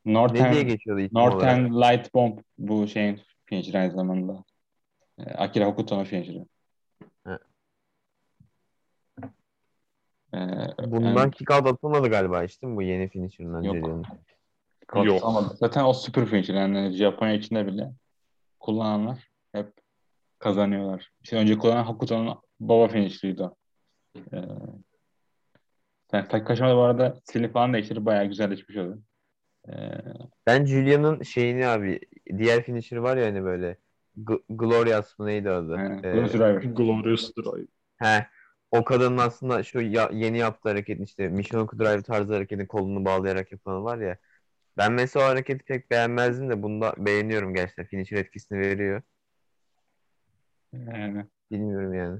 ne 0.05 0.13
Northern, 0.13 0.53
diye 0.53 0.63
geçiyordu 0.63 1.01
isim 1.01 1.17
olarak? 1.17 1.33
Northern 1.33 1.73
Light 1.73 2.13
Bomb 2.13 2.37
bu 2.57 2.87
şeyin 2.87 3.19
finisher'ı 3.45 3.77
aynı 3.77 3.91
zamanda. 3.91 4.43
E, 5.25 5.33
Akira 5.33 5.65
Hokuto'nun 5.65 6.03
finisher'ı. 6.03 6.45
He. 7.23 7.37
E, 10.33 10.91
Bundan 10.91 11.15
yani 11.17 11.31
kick 11.31 11.51
out 11.51 11.67
atılmadı 11.67 12.07
galiba 12.09 12.43
işte 12.43 12.67
mi 12.67 12.75
bu 12.75 12.81
yeni 12.81 13.09
finisher'ından 13.09 13.61
Yok. 13.61 14.05
Kod 14.87 15.05
Yok. 15.05 15.23
Zaten 15.59 15.83
o 15.83 15.93
super 15.93 16.25
finisher 16.25 16.53
yani 16.55 16.91
Japonya 16.91 17.33
içinde 17.33 17.67
bile 17.67 17.91
kullananlar 18.59 19.29
hep 19.51 19.73
kazanıyorlar. 20.39 21.11
İşte 21.23 21.37
önce 21.37 21.57
kullanan 21.57 21.83
Hokuto'nun 21.83 22.37
baba 22.59 22.87
finisher'ıydı 22.87 23.43
o. 23.43 23.55
E, 24.15 24.37
yani 26.13 26.27
Takashima 26.27 26.69
da 26.69 26.75
bu 26.75 26.81
arada 26.81 27.15
stili 27.23 27.51
falan 27.51 27.73
değiştirip 27.73 28.05
bayağı 28.05 28.25
güzelleşmiş 28.25 28.77
oldu. 28.77 29.01
E, 29.67 29.73
Ben 30.47 30.65
Julia'nın 30.65 31.23
şeyini 31.23 31.67
abi 31.67 31.99
diğer 32.37 32.63
finisher 32.63 32.97
var 32.97 33.17
ya 33.17 33.25
hani 33.25 33.43
böyle 33.43 33.77
G- 34.17 34.41
Glorious 34.49 35.19
mı 35.19 35.25
neydi 35.25 35.49
adı? 35.49 35.73
Ee, 35.73 36.01
Glorious 36.11 36.33
Driver. 36.33 36.61
Glorious 36.61 37.31
Drive. 37.37 37.67
he, 37.97 38.27
o 38.71 38.83
kadının 38.83 39.17
aslında 39.17 39.63
şu 39.63 39.81
ya- 39.81 40.09
yeni 40.13 40.37
yaptığı 40.37 40.69
hareketin 40.69 41.03
işte 41.03 41.27
Michinoku 41.27 41.79
Drive 41.79 42.01
tarzı 42.01 42.33
hareketin 42.33 42.65
kolunu 42.65 43.05
bağlayarak 43.05 43.51
yapılan 43.51 43.83
var 43.83 43.97
ya. 43.97 44.17
Ben 44.77 44.93
mesela 44.93 45.25
o 45.25 45.29
hareketi 45.29 45.65
pek 45.65 45.91
beğenmezdim 45.91 46.49
de 46.49 46.63
bunda 46.63 46.93
beğeniyorum 46.97 47.53
gerçekten. 47.53 47.85
Finisher 47.85 48.17
etkisini 48.17 48.59
veriyor. 48.59 49.01
Yani, 50.73 51.25
Bilmiyorum 51.51 51.93
yani. 51.93 52.19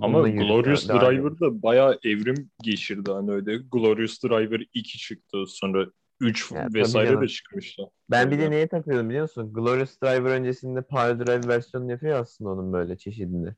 Ama 0.00 0.18
Bununla 0.22 0.44
Glorious. 0.44 0.88
Driver 0.88 1.40
da 1.40 1.62
bayağı 1.62 1.98
evrim 2.04 2.50
geçirdi 2.62 3.12
hani 3.12 3.30
öyle. 3.30 3.56
Glorious 3.56 4.22
Driver 4.22 4.66
2 4.74 4.98
çıktı 4.98 5.44
sonra 5.46 5.86
3 6.20 6.52
Ya, 6.52 6.64
tabii 6.68 6.74
vesaire 6.74 7.20
de 7.20 7.28
çıkmıştı. 7.28 7.82
Ben 8.10 8.30
bir 8.30 8.38
de 8.38 8.50
neye 8.50 8.68
takıyordum 8.68 9.08
biliyor 9.08 9.22
musun? 9.22 9.52
Glorious 9.52 10.02
Driver 10.02 10.30
öncesinde 10.30 10.82
Power 10.82 11.18
Drive 11.18 11.48
versiyonunu 11.48 11.90
yapıyor 11.90 12.20
aslında 12.20 12.50
onun 12.50 12.72
böyle 12.72 12.96
çeşidini. 12.96 13.54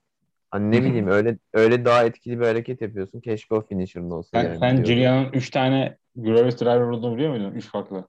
Hani 0.50 0.70
ne 0.70 0.84
bileyim 0.84 1.08
öyle 1.08 1.38
öyle 1.52 1.84
daha 1.84 2.04
etkili 2.04 2.40
bir 2.40 2.44
hareket 2.44 2.82
yapıyorsun. 2.82 3.20
Keşke 3.20 3.54
o 3.54 3.66
finisher'ın 3.66 4.10
olsa 4.10 4.40
Sen, 4.40 4.44
yani. 4.44 4.58
sen. 4.58 4.84
Julia'nın 4.84 5.32
3 5.32 5.50
tane 5.50 5.96
Glorious 6.16 6.60
Driver 6.60 6.80
olduğunu 6.80 7.14
biliyor 7.14 7.30
muydun? 7.30 7.52
3 7.52 7.68
farklı. 7.68 8.08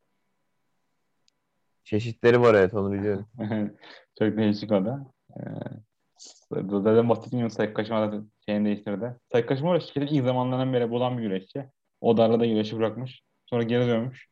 Çeşitleri 1.83 2.41
var 2.41 2.53
evet 2.53 2.73
onu 2.73 2.93
biliyorum. 2.93 3.27
Çok 4.19 4.37
değişik 4.37 4.71
o 4.71 4.85
da. 4.85 5.11
Ee, 5.39 5.43
zaten 6.69 7.09
bahsettiğim 7.09 7.49
Sayıkaşma 7.49 8.11
da 8.11 8.23
şeyini 8.45 8.65
değiştirdi. 8.65 9.15
Sayıkaşma 9.31 9.69
var 9.69 9.79
şirketin 9.79 10.15
ilk 10.15 10.23
zamanlarından 10.23 10.73
beri 10.73 10.89
bulan 10.89 11.17
bir 11.17 11.23
güreşçi. 11.23 11.65
O 12.01 12.17
da 12.17 12.23
arada 12.23 12.45
güreşi 12.45 12.77
bırakmış. 12.77 13.21
Sonra 13.45 13.63
geri 13.63 13.87
dönmüş. 13.87 14.27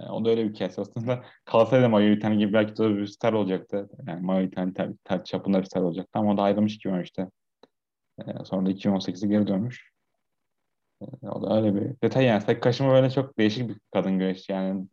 Ee, 0.00 0.04
o 0.04 0.24
da 0.24 0.30
öyle 0.30 0.44
bir 0.48 0.54
kes 0.54 0.78
aslında. 0.78 1.24
Kalsaydı 1.44 1.88
Mayo 1.88 2.10
Itan 2.10 2.38
gibi 2.38 2.52
belki 2.52 2.76
de 2.76 2.96
bir 2.96 3.06
star 3.06 3.32
olacaktı. 3.32 3.88
Yani 4.06 4.46
Itan 4.46 4.72
tar, 4.72 4.90
tar, 5.04 5.24
çapında 5.24 5.60
bir 5.60 5.64
star 5.64 5.82
olacaktı. 5.82 6.18
Ama 6.18 6.32
o 6.32 6.36
da 6.36 6.42
ayrılmış 6.42 6.76
2013'te. 6.76 7.30
Ee, 8.18 8.44
sonra 8.44 8.66
da 8.66 8.70
2018'de 8.70 9.26
geri 9.26 9.46
dönmüş. 9.46 9.92
Ee, 11.02 11.28
o 11.28 11.42
da 11.42 11.56
öyle 11.56 11.74
bir 11.74 12.00
detay 12.02 12.24
yani. 12.24 12.42
Sayıkaşma 12.42 12.88
böyle 12.88 13.10
çok 13.10 13.38
değişik 13.38 13.68
bir 13.68 13.76
kadın 13.92 14.18
güreşçi. 14.18 14.52
Yani 14.52 14.86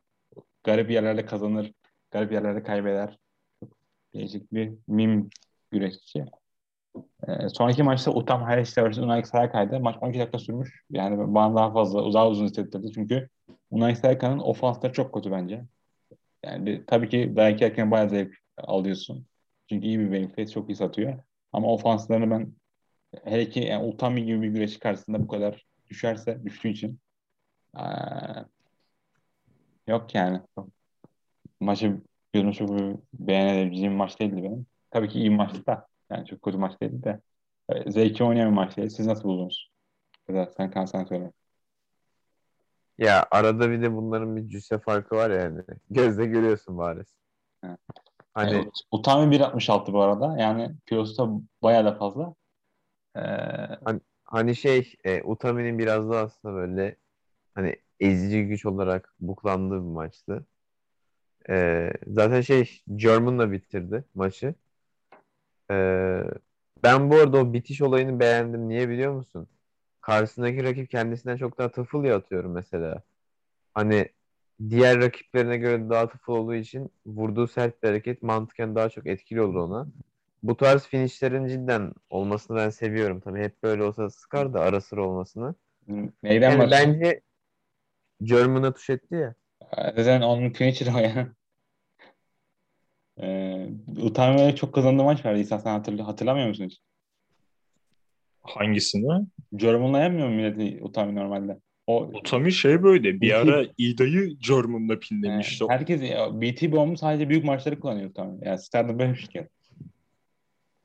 garip 0.64 0.92
yerlerde 0.92 1.26
kazanır. 1.26 1.74
Garip 2.12 2.32
yerlerde 2.32 2.64
kaybeder. 2.64 3.18
Çok 3.60 3.70
değişik 4.14 4.54
bir 4.54 4.74
mim 4.88 5.30
güreşçi. 5.72 6.26
Ee, 7.28 7.50
sonraki 7.50 7.84
maçta 7.84 8.12
Utam 8.12 8.44
Hayashi 8.44 8.90
vs. 8.90 8.98
Unai 8.98 9.26
Sayaka'ydı. 9.26 9.80
Maç 9.80 9.96
12 10.02 10.20
dakika 10.20 10.40
sürmüş. 10.40 10.84
Yani 10.90 11.34
bana 11.36 11.56
daha 11.56 11.74
fazla, 11.74 12.14
daha 12.14 12.30
uzun 12.30 12.46
hissettirdi. 12.46 12.92
Çünkü 12.94 13.30
Unai 13.72 13.96
Sayaka'nın 13.96 14.40
ofansları 14.40 14.94
çok 14.94 15.14
kötü 15.14 15.32
bence. 15.32 15.66
Yani 16.46 16.84
tabii 16.88 17.10
ki 17.10 17.34
dayak 17.36 17.62
yerken 17.62 17.92
bayağı 17.92 18.10
zevk 18.10 18.36
alıyorsun. 18.58 19.28
Çünkü 19.70 19.88
iyi 19.88 20.00
bir 20.00 20.10
babyface, 20.12 20.54
çok 20.54 20.70
iyi 20.70 20.76
satıyor. 20.76 21.20
Ama 21.54 21.68
ofanslarını 21.74 22.32
ben 22.32 22.54
hele 23.26 23.50
ki 23.50 23.60
yani 23.60 23.86
Utami 23.88 24.26
gibi 24.26 24.42
bir 24.42 24.50
güreşçi 24.50 24.80
karşısında 24.80 25.24
bu 25.24 25.28
kadar 25.28 25.66
düşerse, 25.90 26.46
düştüğü 26.46 26.70
için 26.70 27.00
ee, 27.78 27.82
yok 29.88 30.16
yani. 30.16 30.42
Maçı 31.60 32.02
gözüm 32.34 32.52
çok 32.52 32.70
beğenebileceğim 33.14 33.94
maç 33.94 34.20
değildi 34.20 34.44
benim. 34.44 34.66
Tabii 34.92 35.10
ki 35.10 35.20
iyi 35.20 35.30
maçtı 35.30 35.66
da. 35.66 35.88
Yani 36.12 36.26
çok 36.28 36.42
kötü 36.42 36.58
maç 36.58 36.82
değildi 36.82 37.04
de. 37.04 37.22
Zevki 37.92 38.24
oynayan 38.24 38.50
bir 38.50 38.56
maç 38.56 38.78
değildi. 38.78 38.90
Siz 38.92 39.06
nasıl 39.08 39.24
buldunuz? 39.24 39.72
Sen 40.58 40.72
kan 40.72 40.86
sen 40.86 41.04
söyle. 41.06 41.32
Ya 43.02 43.28
arada 43.32 43.72
bir 43.72 43.82
de 43.82 43.96
bunların 43.96 44.36
bir 44.36 44.50
cüsse 44.50 44.80
farkı 44.80 45.16
var 45.16 45.30
yani. 45.30 45.62
Gözle 45.90 46.26
görüyorsun 46.26 46.78
bariz. 46.78 47.08
Evet. 47.64 47.80
Hani 48.34 48.54
Yani, 48.54 48.72
Utami 48.92 49.36
1.66 49.36 49.94
bu 49.94 50.02
arada. 50.02 50.38
Yani 50.40 50.72
kilosu 50.86 51.18
da 51.18 51.42
bayağı 51.64 51.86
da 51.86 51.96
fazla. 51.96 52.36
Ee, 53.18 53.22
hani 54.26 54.56
şey 54.56 54.96
e, 55.04 55.22
Utami'nin 55.24 55.80
biraz 55.80 56.10
da 56.10 56.20
aslında 56.20 56.56
böyle 56.56 56.96
hani 57.56 57.76
ezici 58.00 58.48
güç 58.48 58.66
olarak 58.66 59.14
buklandığı 59.20 59.76
bir 59.76 59.90
maçtı. 59.90 60.46
E, 61.50 61.90
zaten 62.08 62.42
şey 62.42 62.82
German'la 62.96 63.52
bitirdi 63.52 64.04
maçı. 64.16 64.56
E, 65.72 65.76
ben 66.84 67.10
bu 67.10 67.16
arada 67.16 67.38
o 67.38 67.54
bitiş 67.54 67.82
olayını 67.82 68.20
beğendim. 68.20 68.70
Niye 68.70 68.90
biliyor 68.90 69.14
musun? 69.14 69.48
Karşısındaki 70.02 70.64
rakip 70.64 70.90
kendisinden 70.90 71.38
çok 71.38 71.58
daha 71.58 71.72
tıfıl 71.72 72.04
ya 72.04 72.16
atıyorum 72.16 72.52
mesela. 72.52 73.04
Hani 73.74 74.10
diğer 74.70 75.02
rakiplerine 75.02 75.58
göre 75.58 75.90
daha 75.90 76.10
tıfıl 76.10 76.34
olduğu 76.34 76.56
için 76.56 76.92
vurduğu 77.06 77.48
sert 77.48 77.84
bir 77.84 77.88
hareket 77.88 78.24
mantıken 78.24 78.76
daha 78.76 78.90
çok 78.90 79.08
etkili 79.08 79.42
olur 79.42 79.56
ona. 79.56 79.88
Bu 80.44 80.58
tarz 80.58 80.84
finishlerin 80.88 81.48
cidden 81.48 81.94
olmasını 82.10 82.58
ben 82.58 82.70
seviyorum. 82.70 83.20
Tabii 83.20 83.40
hep 83.44 83.64
böyle 83.64 83.84
olsa 83.84 84.10
sıkar 84.10 84.54
da 84.54 84.62
ara 84.62 84.82
sıra 84.82 85.08
olmasını. 85.08 85.56
neyden 86.24 86.60
Yani 86.60 86.72
bence 86.72 87.22
German'a 88.24 88.74
tuş 88.74 88.90
etti 88.90 89.16
ya. 89.16 89.36
Zaten 89.96 90.22
onun 90.22 90.50
finisher'ı 90.50 90.96
o 90.96 91.00
ya. 91.00 91.34
Ee, 93.22 93.70
Utami'ye 94.02 94.56
çok 94.56 94.74
kazandığı 94.76 95.04
maç 95.04 95.26
vardı. 95.26 95.40
İhsan 95.40 95.58
sen 95.58 95.72
hatırlı, 95.72 96.02
hatırlamıyor 96.02 96.48
musun 96.48 96.66
hiç? 96.66 96.82
Hangisini? 98.42 99.26
German'la 99.56 100.00
yenmiyor 100.04 100.28
mu 100.30 100.36
milleti 100.36 100.80
Utami 100.84 101.16
normalde? 101.16 101.60
O 101.88 101.96
Otami 102.14 102.52
şey 102.52 102.84
böyle 102.84 103.22
bir 103.22 103.30
BT 103.30 103.36
ara 103.36 103.66
İda'yı 103.78 104.38
German'la 104.48 105.00
pinlemişti. 105.00 105.66
herkes 105.70 106.02
ya, 106.10 106.42
BT 106.42 106.72
bombu 106.72 106.98
sadece 106.98 107.30
büyük 107.30 107.44
maçları 107.46 107.80
kullanıyor 107.80 108.12
tamam. 108.16 108.38
Yani 108.42 108.60
Star'da 108.60 109.00
böyle 109.00 109.14
bir 109.14 109.30
şey. 109.34 109.48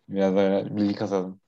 Biraz 0.08 0.36
öyle 0.36 0.76
bilgi 0.76 0.94
kasalım. 0.94 1.40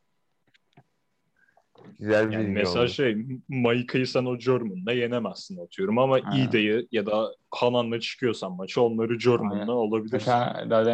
Güzel 1.98 2.28
bir 2.30 2.34
Yani 2.34 2.48
mesela 2.48 2.80
oldu. 2.80 2.88
şey 2.88 3.16
Maika'yı 3.48 4.06
sen 4.06 4.24
o 4.24 4.38
German'la 4.38 4.92
yenemezsin 4.92 5.64
atıyorum 5.64 5.98
ama 5.98 6.18
Ha. 6.18 6.36
İda'yı 6.36 6.88
ya 6.92 7.06
da 7.06 7.34
Hanan'la 7.50 8.00
çıkıyorsan 8.00 8.52
maçı 8.52 8.82
onları. 8.82 9.18
German'la 9.18 9.72
alabilirsin. 9.72 10.16
Mesela 10.18 10.66
daha 10.70 10.84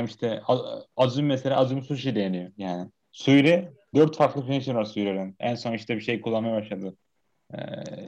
A- 0.46 0.82
Azum 0.96 1.26
mesela 1.26 1.56
Azum 1.56 1.82
Sushi 1.82 2.14
deniyor 2.14 2.50
yani. 2.56 2.90
Suyri 3.12 3.68
dört 3.94 4.16
farklı 4.16 4.46
finisher 4.46 4.74
var 4.74 4.84
Suyri'nin. 4.84 5.36
En 5.40 5.54
son 5.54 5.72
işte 5.72 5.96
bir 5.96 6.00
şey 6.00 6.20
kullanmaya 6.20 6.56
başladı. 6.56 6.96
Ee, 7.54 7.58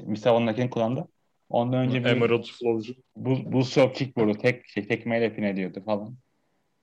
Misava'nınkini 0.05 0.71
kullandı. 0.71 1.09
Ondan 1.49 1.81
önce 1.81 2.05
bir 2.05 2.11
Emerald 2.11 2.45
Flow'cu. 2.45 2.95
bu, 3.17 3.53
bu 3.53 3.65
soft 3.65 3.99
kick 3.99 4.19
vurdu. 4.19 4.39
Tek 4.39 4.67
şey, 4.67 4.89
tekmeyle 4.89 5.35
pin 5.35 5.43
ediyordu 5.43 5.83
falan. 5.85 6.17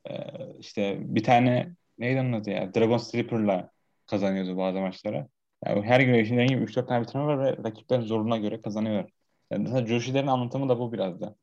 Ee, 0.10 0.15
işte 0.60 0.98
bir 1.00 1.24
tane 1.24 1.69
neydi 1.98 2.22
onun 2.22 2.33
adı 2.33 2.50
ya? 2.50 2.74
Dragon 2.74 2.98
Stripper'la 2.98 3.69
kazanıyordu 4.07 4.57
bazı 4.57 4.79
maçlara. 4.79 5.27
Yani 5.65 5.86
her 5.86 6.00
güreşin 6.00 6.38
dediğim 6.38 6.50
gibi 6.50 6.72
3-4 6.72 6.88
tane 6.88 7.03
bitirme 7.03 7.25
var 7.25 7.39
ve 7.39 7.57
rakiplerin 7.63 8.01
zoruna 8.01 8.38
göre 8.38 8.62
kazanıyor. 8.62 9.10
Yani 9.51 9.63
mesela 9.63 9.88
Joshi'lerin 9.88 10.27
anlatımı 10.27 10.69
da 10.69 10.79
bu 10.79 10.93
biraz 10.93 11.22
da. 11.22 11.36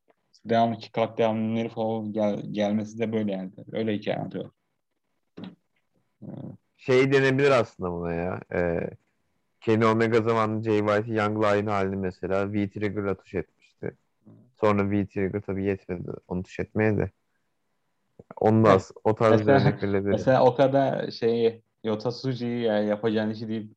Devamlı 0.45 0.79
kick 0.79 0.99
out, 0.99 1.19
devamlı 1.19 1.69
fall 1.69 2.13
gel, 2.13 2.43
gelmesi 2.51 2.99
de 2.99 3.13
böyle 3.13 3.33
yani. 3.33 3.51
Öyle 3.73 3.95
hikaye 3.95 4.19
anlatıyor. 4.19 4.51
Şey 6.81 7.13
denebilir 7.13 7.51
aslında 7.51 7.93
buna 7.93 8.13
ya. 8.13 8.41
Ee, 8.55 8.91
Kenny 9.61 9.85
Omega 9.87 10.17
Jay 10.63 10.79
White 10.79 11.13
Young 11.13 11.45
Lion 11.45 11.67
halini 11.67 11.97
mesela 11.97 12.53
V-Trigger'la 12.53 13.15
tuş 13.15 13.35
etmişti. 13.35 13.97
Sonra 14.61 14.91
V-Trigger 14.91 15.41
tabii 15.41 15.65
yetmedi 15.65 16.11
onu 16.29 16.43
tuş 16.43 16.61
etmeye 16.61 16.99
de. 16.99 17.11
Onu 18.37 18.65
da 18.65 18.71
Evet. 18.71 18.91
o 19.05 19.15
tarz 19.15 19.41
bir 19.41 19.47
Mesela-. 19.47 19.79
Mesela 20.13 20.45
o 20.45 20.55
kadar 20.55 21.11
şeyi 21.11 21.63
Yota 21.85 22.11
Tsuji'yi 22.11 22.63
ya 22.63 22.79
yapacağın 22.83 23.31
işi 23.31 23.49
deyip 23.49 23.73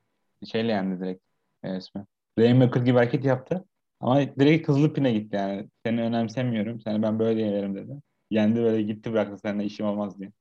şeyle 0.46 0.72
yendi 0.72 1.00
direkt 1.00 1.24
e, 1.64 1.78
ismi. 1.78 2.06
Rainmaker 2.40 2.82
gibi 2.82 2.98
hareket 2.98 3.26
yaptı. 3.26 3.66
Ama 4.00 4.22
direkt 4.22 4.68
hızlı 4.68 4.94
pine 4.94 5.12
gitti 5.14 5.36
yani. 5.36 5.70
Seni 5.86 6.02
önemsemiyorum. 6.02 6.82
Seni 6.82 7.02
ben 7.02 7.20
böyle 7.20 7.42
yenerim 7.42 7.76
dedi. 7.76 7.92
Yendi 8.32 8.60
böyle 8.60 8.82
gitti 8.82 9.12
bıraktı 9.12 9.38
seninle 9.38 9.66
işim 9.66 9.86
olmaz 9.86 10.20
diye. 10.20 10.32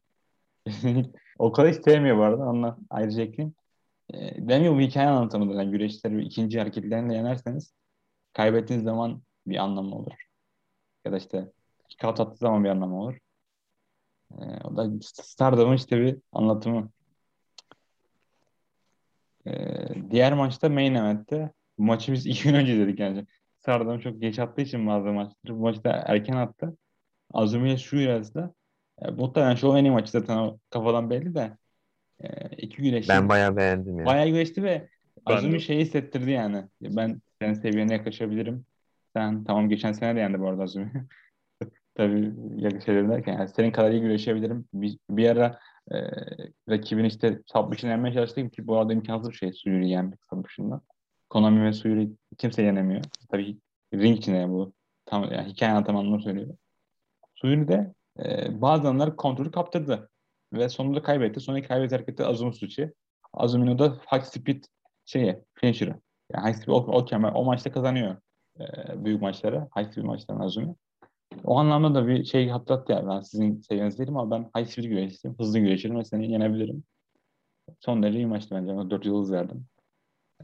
o 1.39 1.53
kadar 1.53 1.73
hiç 1.73 1.85
sevmiyor 1.85 2.19
bu 2.19 2.23
arada. 2.23 2.43
Onunla 2.43 2.79
ayrıca 2.91 3.23
ekleyeyim. 3.23 3.55
E, 4.15 4.49
demiyor 4.49 4.75
bu 4.75 4.81
hikaye 4.81 5.09
anlatımıdır. 5.09 5.55
Yani 5.55 5.71
güreşleri 5.71 6.25
ikinci 6.25 6.59
hareketlerinde 6.59 7.15
yenerseniz 7.15 7.75
kaybettiğiniz 8.33 8.85
zaman 8.85 9.23
bir 9.47 9.57
anlamı 9.57 9.97
olur. 9.97 10.13
Ya 11.05 11.13
da 11.13 11.17
işte 11.19 11.53
kağıt 12.01 12.21
attığı 12.21 12.39
zaman 12.39 12.65
bir 12.65 12.69
anlamı 12.69 13.03
olur. 13.03 13.19
E, 14.31 14.45
o 14.65 14.77
da 14.77 14.91
Stardom'un 15.03 15.77
işte 15.77 16.01
bir 16.01 16.19
anlatımı. 16.33 16.91
E, 19.47 19.53
diğer 20.11 20.33
maçta 20.33 20.69
main 20.69 20.95
event'te 20.95 21.53
bu 21.79 21.83
maçı 21.83 22.13
biz 22.13 22.27
iki 22.33 22.45
gün 22.45 22.55
önce 22.55 22.79
dedik 22.79 23.01
yani. 23.01 23.27
Stardom 23.61 24.01
çok 24.01 24.21
geç 24.21 24.39
attığı 24.39 24.63
için 24.63 24.87
bazı 24.87 25.09
maçları. 25.09 25.59
Bu 25.59 25.63
maçta 25.63 25.91
erken 26.07 26.37
attı. 26.37 26.77
Azumi'ye 27.35 27.77
şu 27.79 27.97
e, 29.05 29.11
muhtemelen 29.11 29.55
şu 29.55 29.77
en 29.77 29.85
iyi 29.85 29.91
maçı 29.91 30.11
zaten 30.11 30.61
kafadan 30.71 31.11
belli 31.11 31.35
de 31.35 31.57
e, 32.21 32.49
iki 32.57 32.83
güreşi 32.83 33.09
Ben 33.09 33.29
bayağı 33.29 33.57
beğendim 33.57 33.99
ya. 33.99 34.05
bayağı 34.07 34.29
güreşti 34.29 34.63
ve 34.63 34.89
Azumi 35.27 35.61
şeyi 35.61 35.81
hissettirdi 35.81 36.31
yani. 36.31 36.65
Ben 36.81 37.23
senin 37.41 37.55
seviyene 37.55 37.93
yaklaşabilirim. 37.93 38.67
Sen 39.17 39.45
tamam 39.45 39.69
geçen 39.69 39.93
sene 39.93 40.17
de 40.17 40.21
yendi 40.21 40.41
bu 40.41 40.49
arada 40.49 40.63
Azumi. 40.63 40.93
Tabii 41.95 42.33
yaklaşabilirim 42.57 43.11
derken 43.11 43.33
yani 43.33 43.49
senin 43.49 43.73
kadar 43.73 43.91
iyi 43.91 44.01
güreşebilirim. 44.01 44.69
Bir, 44.75 44.99
bir 45.11 45.31
ara 45.31 45.59
e, 45.93 45.97
rakibin 46.69 47.05
işte 47.05 47.41
submission 47.47 47.91
yenmeye 47.91 48.15
çalıştım 48.15 48.49
ki 48.49 48.67
bu 48.67 48.79
arada 48.79 48.93
imkansız 48.93 49.31
bir 49.31 49.35
şey 49.35 49.53
Suyuri 49.53 49.89
yenmek 49.91 50.19
submission'da. 50.31 50.81
Konami 51.31 51.65
ve 51.65 51.73
Suyuri 51.73 52.11
kimse 52.39 52.63
yenemiyor. 52.63 53.05
Tabii 53.31 53.59
ring 53.95 54.19
içinde 54.19 54.49
bu. 54.49 54.73
Tam 55.07 55.33
yani 55.33 55.49
hikaye 55.49 55.73
anlatım 55.73 56.21
söylüyorum. 56.21 56.59
Suyuri 57.35 57.69
de 57.69 57.95
e, 58.19 58.61
bazı 58.63 58.89
anlar 58.89 59.17
kontrolü 59.17 59.51
kaptırdı. 59.51 60.09
Ve 60.53 60.69
sonunda 60.69 61.03
kaybetti. 61.03 61.41
Sonraki 61.41 61.69
kaybettiği 61.69 61.97
hareketi 61.97 62.25
Azumi 62.25 62.55
Suçi. 62.55 62.93
Azumi'nin 63.33 63.79
da 63.79 63.89
high 64.13 64.23
speed 64.25 64.65
şeyi, 65.05 65.39
finisher'ı. 65.55 65.95
Yani 66.35 66.49
high 66.49 66.55
speed 66.57 66.69
o, 66.69 66.77
o, 66.77 67.07
o 67.35 67.45
maçta 67.45 67.73
kazanıyor. 67.73 68.17
e, 68.61 68.65
büyük 69.05 69.23
maçları. 69.23 69.69
High 69.77 69.91
speed 69.93 70.05
maçlarını 70.05 70.43
Azumi. 70.45 70.75
O 71.45 71.59
anlamda 71.59 71.95
da 71.95 72.07
bir 72.09 72.25
şey 72.25 72.49
hatırlattı 72.49 72.93
yani. 72.93 73.09
Ben 73.09 73.21
sizin 73.21 73.61
seviyeniz 73.61 73.99
değilim 73.99 74.17
ama 74.17 74.31
ben 74.31 74.51
high 74.61 74.69
speed 74.69 74.85
güreşçiyim. 74.85 75.37
Hızlı 75.39 75.59
güreşirim 75.59 75.99
ve 75.99 76.05
seni 76.05 76.33
yenebilirim. 76.33 76.85
Son 77.81 78.03
derece 78.03 78.19
iyi 78.19 78.27
maçtı 78.27 78.55
bence. 78.55 78.73
Ona 78.73 78.91
4 78.91 79.07
yıldız 79.07 79.33
verdim. 79.33 79.67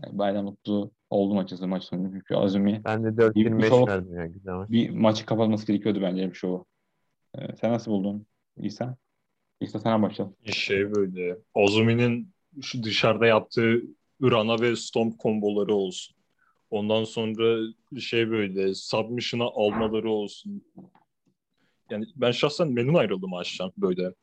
Yani 0.04 0.18
bayağı 0.18 0.42
mutlu 0.42 0.90
oldum 1.11 1.38
açıkçası 1.38 1.68
maç 1.68 1.83
sonunda. 1.85 2.09
Çünkü 2.12 2.35
Azumi 2.35 2.81
Ben 2.85 3.04
de 3.04 3.18
Bir- 3.18 3.35
bir 3.35 3.50
4.25 3.50 3.68
soğuk- 3.68 3.88
verdim 3.88 4.14
ya 4.16 4.26
güzel 4.26 4.52
maç. 4.54 4.70
bir 4.70 4.90
maçı 4.90 5.26
kapatması 5.26 5.66
gerekiyordu 5.66 5.98
bence 6.02 6.28
bir 6.31 6.35
şovu. 6.35 6.66
Ee, 7.34 7.56
sen 7.60 7.72
nasıl 7.72 7.90
buldun 7.90 8.26
İsa? 8.56 8.96
İsa 9.60 9.78
sana 9.80 10.02
başlayalım. 10.02 10.36
Şey 10.44 10.94
böyle 10.94 11.38
Azumi'nin 11.54 12.32
şu 12.62 12.82
dışarıda 12.82 13.26
yaptığı 13.26 13.82
Urana 14.20 14.60
ve 14.60 14.76
Stomp 14.76 15.18
komboları 15.18 15.74
olsun. 15.74 16.16
Ondan 16.70 17.04
sonra 17.04 17.72
şey 18.00 18.30
böyle 18.30 18.74
submission'a 18.74 19.44
almaları 19.44 20.10
olsun. 20.10 20.62
Yani 21.90 22.06
ben 22.16 22.30
şahsen 22.30 22.72
memnun 22.72 22.94
ayrıldım 22.94 23.30
maçtan 23.30 23.72
böyle. 23.76 24.14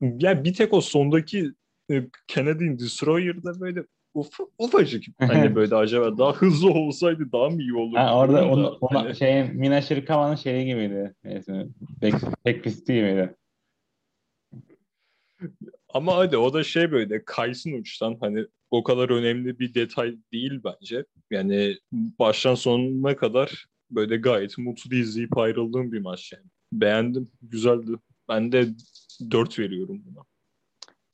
Yani 0.00 0.44
bir 0.44 0.54
tek 0.54 0.72
o 0.72 0.80
sondaki 0.80 1.52
e, 1.90 2.02
Canadian 2.28 2.78
Destroyer'da 2.78 3.60
böyle 3.60 3.84
uf, 4.14 4.40
ufacık 4.58 5.04
hani 5.18 5.54
böyle 5.54 5.74
acaba 5.74 6.18
daha 6.18 6.32
hızlı 6.32 6.70
olsaydı 6.70 7.32
daha 7.32 7.48
mı 7.48 7.62
iyi 7.62 7.74
olurdu? 7.74 7.98
Ha, 7.98 8.18
orada 8.18 8.36
da 8.36 8.48
onu, 8.48 8.78
ona, 8.80 9.02
hani- 9.02 9.16
şey, 9.16 9.44
Mina 9.44 9.82
Shirikawa'nın 9.82 10.34
şeyi 10.34 10.66
gibiydi. 10.66 11.14
Neyse, 11.24 11.66
pek, 12.00 12.14
pek 12.44 12.64
pisti 12.64 12.94
gibiydi. 12.94 13.34
Ama 15.94 16.16
hadi 16.16 16.36
o 16.36 16.54
da 16.54 16.64
şey 16.64 16.92
böyle 16.92 17.24
kaysın 17.24 17.72
uçtan 17.72 18.16
hani 18.20 18.46
o 18.70 18.82
kadar 18.82 19.10
önemli 19.10 19.58
bir 19.58 19.74
detay 19.74 20.16
değil 20.32 20.60
bence. 20.64 21.04
Yani 21.30 21.76
baştan 21.92 22.54
sonuna 22.54 23.16
kadar 23.16 23.66
böyle 23.90 24.16
gayet 24.16 24.58
mutlu 24.58 24.96
izleyip 24.96 25.38
ayrıldığım 25.38 25.92
bir 25.92 26.00
maç 26.00 26.32
yani. 26.32 26.46
Beğendim, 26.72 27.30
güzeldi. 27.42 27.90
Ben 28.28 28.52
de 28.52 28.68
4 29.30 29.58
veriyorum 29.58 30.02
buna. 30.04 30.24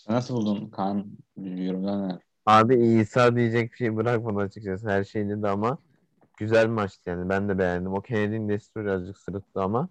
Nasıl 0.09 0.35
buldun 0.35 0.71
Kaan? 0.71 1.07
Yorumlar? 1.37 2.28
Abi 2.49 2.75
İsa 2.77 3.37
diyecek 3.37 3.73
bir 3.73 3.77
şey 3.77 3.97
bırakmadı 3.97 4.39
açıkçası 4.39 4.91
her 4.91 5.05
şeyini 5.05 5.43
de 5.43 5.49
ama 5.49 5.79
güzel 6.37 6.69
maçtı 6.69 7.11
yani 7.11 7.29
ben 7.29 7.49
de 7.49 7.59
beğendim. 7.59 7.93
O 7.93 8.03
Canadian 8.03 8.49
Destroy 8.49 8.85
birazcık 8.85 9.19
sırıttı 9.19 9.61
ama 9.63 9.89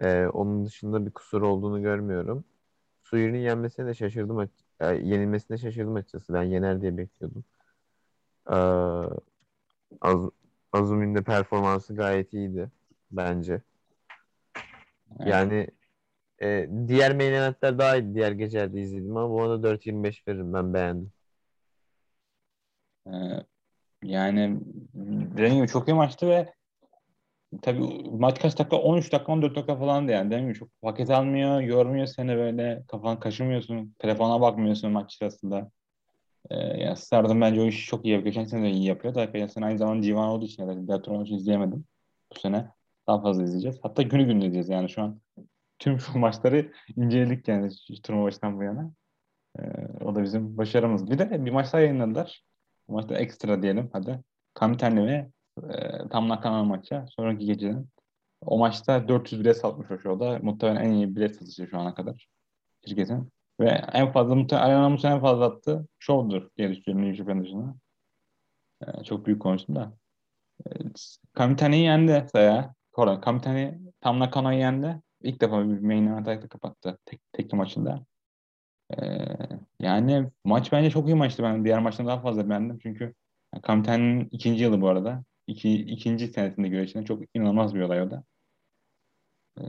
e, 0.00 0.26
onun 0.26 0.66
dışında 0.66 1.06
bir 1.06 1.10
kusur 1.10 1.42
olduğunu 1.42 1.82
görmüyorum. 1.82 2.44
Suyur'un 3.02 3.36
yenmesine 3.36 3.86
de 3.86 3.94
şaşırdım 3.94 4.40
e, 4.80 4.86
yenilmesine 4.86 5.58
şaşırdım 5.58 5.94
açıkçası. 5.94 6.34
Ben 6.34 6.42
yener 6.42 6.80
diye 6.80 6.96
bekliyordum. 6.98 7.44
Ee, 8.50 8.54
Az 10.00 10.20
Azumi'nin 10.72 11.14
de 11.14 11.22
performansı 11.22 11.94
gayet 11.94 12.32
iyiydi 12.32 12.70
bence. 13.10 13.62
Evet. 15.20 15.28
Yani 15.32 15.66
e, 16.42 16.68
diğer 16.88 17.16
main 17.16 17.32
eventler 17.32 17.78
daha 17.78 17.96
iyiydi. 17.96 18.14
Diğer 18.14 18.32
gecelerde 18.32 18.80
izledim 18.80 19.16
ama 19.16 19.30
bu 19.30 19.42
arada 19.42 19.68
4.25 19.68 20.28
veririm. 20.28 20.54
Ben 20.54 20.74
beğendim. 20.74 21.12
Ee, 23.08 23.44
yani 24.02 24.60
gibi 25.36 25.68
çok 25.68 25.88
iyi 25.88 25.94
maçtı 25.94 26.28
ve 26.28 26.52
tabii 27.62 27.80
maç 28.10 28.40
kaç 28.40 28.58
dakika? 28.58 28.76
13 28.76 29.12
dakika 29.12 29.32
14 29.32 29.56
dakika 29.56 29.76
falandı 29.76 30.12
yani. 30.12 30.30
Dediğim 30.30 30.48
gibi 30.48 30.58
çok 30.58 30.82
paket 30.82 31.10
almıyor, 31.10 31.60
yormuyor 31.60 32.06
seni 32.06 32.36
böyle. 32.36 32.84
Kafan 32.88 33.20
kaşımıyorsun, 33.20 33.94
telefona 33.98 34.40
bakmıyorsun 34.40 34.92
maç 34.92 35.12
sırasında. 35.18 35.70
Ee, 36.50 36.56
yani 36.56 36.96
Stardom 36.96 37.40
bence 37.40 37.60
o 37.60 37.66
işi 37.66 37.86
çok 37.86 38.04
iyi 38.04 38.12
yapıyor. 38.12 38.34
Geçen 38.34 38.44
sene 38.44 38.64
de 38.64 38.70
iyi 38.70 38.84
yapıyor 38.84 39.14
da 39.14 39.24
geçen 39.24 39.46
sene 39.46 39.64
aynı 39.64 39.78
zamanda 39.78 40.02
Civan 40.02 40.28
olduğu 40.28 40.44
için 40.44 40.68
da 40.68 40.88
Bellator 40.88 41.12
olduğu 41.12 41.24
için 41.24 41.36
izleyemedim. 41.36 41.84
Bu 42.34 42.38
sene 42.38 42.68
daha 43.06 43.22
fazla 43.22 43.42
izleyeceğiz. 43.42 43.78
Hatta 43.82 44.02
günü 44.02 44.24
günü 44.24 44.36
izleyeceğiz 44.38 44.68
yani 44.68 44.88
şu 44.88 45.02
an. 45.02 45.20
Tüm 45.78 46.00
şu 46.00 46.18
maçları 46.18 46.72
inceledik 46.96 47.48
yani 47.48 47.70
turnuva 48.02 48.24
başından 48.24 48.58
bu 48.58 48.62
yana. 48.62 48.92
Ee, 49.58 49.62
o 50.04 50.14
da 50.14 50.22
bizim 50.22 50.58
başarımız. 50.58 51.10
Bir 51.10 51.18
de 51.18 51.44
bir 51.44 51.50
maç 51.50 51.72
daha 51.72 51.82
yayınladılar. 51.82 52.47
Bu 52.88 52.92
maçta 52.92 53.14
ekstra 53.14 53.62
diyelim 53.62 53.90
hadi. 53.92 54.20
Kamitenli 54.54 55.06
ve 55.06 55.30
e, 55.74 56.08
tam 56.08 56.28
nakanan 56.28 56.66
maça 56.66 57.06
sonraki 57.06 57.46
geceden. 57.46 57.86
O 58.40 58.58
maçta 58.58 59.08
400 59.08 59.40
bilet 59.40 59.56
satmış 59.56 59.90
o 59.90 59.98
şovda. 59.98 60.38
Muhtemelen 60.42 60.84
en 60.84 60.92
iyi 60.92 61.16
bilet 61.16 61.36
satışı 61.36 61.66
şu 61.70 61.78
ana 61.78 61.94
kadar 61.94 62.28
şirketin. 62.86 63.32
Ve 63.60 63.68
en 63.92 64.12
fazla 64.12 64.34
muhtemelen 64.34 64.66
Arena 64.66 64.88
muhtemelen 64.88 65.16
en 65.16 65.22
fazla 65.22 65.44
attı 65.44 65.88
şovdur 65.98 66.48
diye 66.56 66.70
düşünüyorum 66.70 67.08
New 67.08 67.16
Japan 67.16 67.44
dışında. 67.44 67.74
Ee, 68.82 69.04
çok 69.04 69.26
büyük 69.26 69.42
konuştum 69.42 69.76
da. 69.76 69.92
Kamitane'yi 71.34 71.84
yendi 71.84 72.26
Saya. 72.32 72.74
Pardon, 72.92 73.20
Kamitane 73.20 73.78
Tam 74.00 74.18
Nakano'yu 74.18 74.58
yendi. 74.58 75.02
İlk 75.22 75.40
defa 75.40 75.68
bir 75.68 75.80
main 75.80 76.06
event 76.06 76.48
kapattı 76.48 76.98
tek, 77.04 77.20
tekli 77.32 77.56
maçında. 77.56 78.04
Ee, 78.90 79.26
yani 79.80 80.30
maç 80.44 80.72
bence 80.72 80.90
çok 80.90 81.08
iyi 81.08 81.14
maçtı. 81.14 81.42
Ben 81.42 81.64
diğer 81.64 81.78
maçtan 81.78 82.06
daha 82.06 82.20
fazla 82.20 82.50
beğendim. 82.50 82.78
Çünkü 82.82 83.14
Kamitane'nin 83.62 84.28
ikinci 84.30 84.64
yılı 84.64 84.80
bu 84.80 84.88
arada. 84.88 85.24
İki, 85.46 85.74
ikinci 85.74 86.28
senesinde 86.28 86.68
güreşinde 86.68 87.04
çok 87.04 87.22
inanılmaz 87.34 87.74
bir 87.74 87.80
olay 87.80 88.02
o 88.02 88.10
da. 88.10 88.24
Ee, 89.60 89.62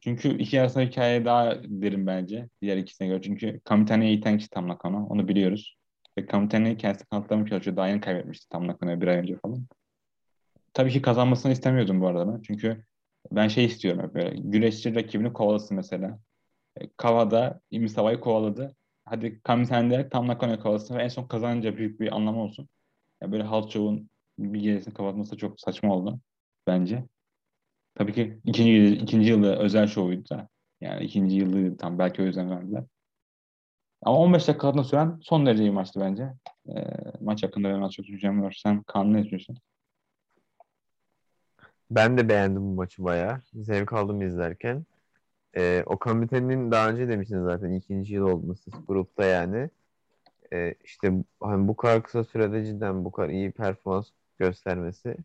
çünkü 0.00 0.38
iki 0.38 0.60
arasında 0.60 0.84
hikaye 0.84 1.24
daha 1.24 1.54
derin 1.64 2.06
bence 2.06 2.48
diğer 2.62 2.76
ikisine 2.76 3.08
göre. 3.08 3.22
Çünkü 3.22 3.60
Kamitane'yi 3.64 4.18
iten 4.18 4.38
kişi 4.38 4.50
Tam 4.50 4.68
Nakano. 4.68 5.06
Onu 5.06 5.28
biliyoruz. 5.28 5.76
Ve 6.18 6.26
Kamitane'yi 6.26 6.76
kendisi 6.76 7.06
kanıtlamaya 7.06 7.46
çalışıyor. 7.46 7.76
Daha 7.76 7.88
yeni 7.88 8.00
kaybetmişti 8.00 8.48
Tam 8.48 8.66
Nakano'ya 8.66 9.00
bir 9.00 9.06
ay 9.06 9.16
önce 9.16 9.36
falan. 9.42 9.66
Tabii 10.74 10.90
ki 10.90 11.02
kazanmasını 11.02 11.52
istemiyordum 11.52 12.00
bu 12.00 12.06
arada 12.06 12.34
ben. 12.34 12.42
Çünkü 12.42 12.84
ben 13.32 13.48
şey 13.48 13.64
istiyorum 13.64 14.10
böyle. 14.14 14.36
Güreşçi 14.40 14.94
rakibini 14.94 15.32
kovalasın 15.32 15.76
mesela. 15.76 16.18
Kavada 16.96 17.60
Imisawa'yı 17.70 18.20
kovaladı. 18.20 18.76
Hadi 19.04 19.40
Kamitane 19.42 20.08
Tam 20.08 20.28
Nakano'yu 20.28 20.60
kovalasın 20.60 20.96
ve 20.96 21.02
en 21.02 21.08
son 21.08 21.24
kazanınca 21.24 21.76
büyük 21.76 22.00
bir 22.00 22.16
anlamı 22.16 22.42
olsun. 22.42 22.68
Ya 23.22 23.32
böyle 23.32 23.42
Halk 23.42 23.70
Show'un 23.72 24.10
bir 24.38 24.60
gecesini 24.60 24.94
kapatması 24.94 25.36
çok 25.36 25.60
saçma 25.60 25.94
oldu 25.94 26.20
bence. 26.66 27.04
Tabii 27.94 28.12
ki 28.12 28.40
ikinci, 28.44 28.94
ikinci 29.02 29.30
yılı 29.30 29.56
özel 29.56 29.86
şovuydu 29.86 30.28
da. 30.30 30.48
Yani 30.80 31.04
ikinci 31.04 31.36
yılı 31.36 31.76
tam 31.76 31.98
belki 31.98 32.22
o 32.22 32.24
yüzden 32.24 32.50
verdiler. 32.50 32.84
Ama 34.02 34.18
15 34.18 34.48
dakika 34.48 34.84
süren 34.84 35.18
son 35.22 35.46
derece 35.46 35.62
iyi 35.62 35.70
maçtı 35.70 36.00
bence. 36.00 36.32
E, 36.68 36.74
maç 37.20 37.42
hakkında 37.42 37.68
benim 37.68 37.82
az 37.82 37.92
çok 37.92 38.06
düşüncem 38.06 38.42
var. 38.42 38.60
Sen 38.62 38.82
Kaan 38.82 39.12
ne 39.12 39.22
düşünüyorsun? 39.22 39.58
Ben 41.90 42.18
de 42.18 42.28
beğendim 42.28 42.62
bu 42.62 42.74
maçı 42.74 43.04
bayağı. 43.04 43.40
Zevk 43.54 43.92
aldım 43.92 44.22
izlerken. 44.22 44.84
Ee, 45.56 45.82
o 45.86 45.98
komitenin 45.98 46.70
daha 46.70 46.88
önce 46.90 47.08
demiştiniz 47.08 47.44
zaten 47.44 47.72
ikinci 47.72 48.14
yıl 48.14 48.24
olması 48.28 48.70
grupta 48.88 49.24
yani. 49.24 49.70
Ee, 50.52 50.74
işte 50.84 51.12
hani 51.40 51.68
bu 51.68 51.76
kadar 51.76 52.02
kısa 52.02 52.24
sürede 52.24 52.64
cidden 52.64 53.04
bu 53.04 53.12
kadar 53.12 53.28
iyi 53.28 53.52
performans 53.52 54.10
göstermesi 54.38 55.16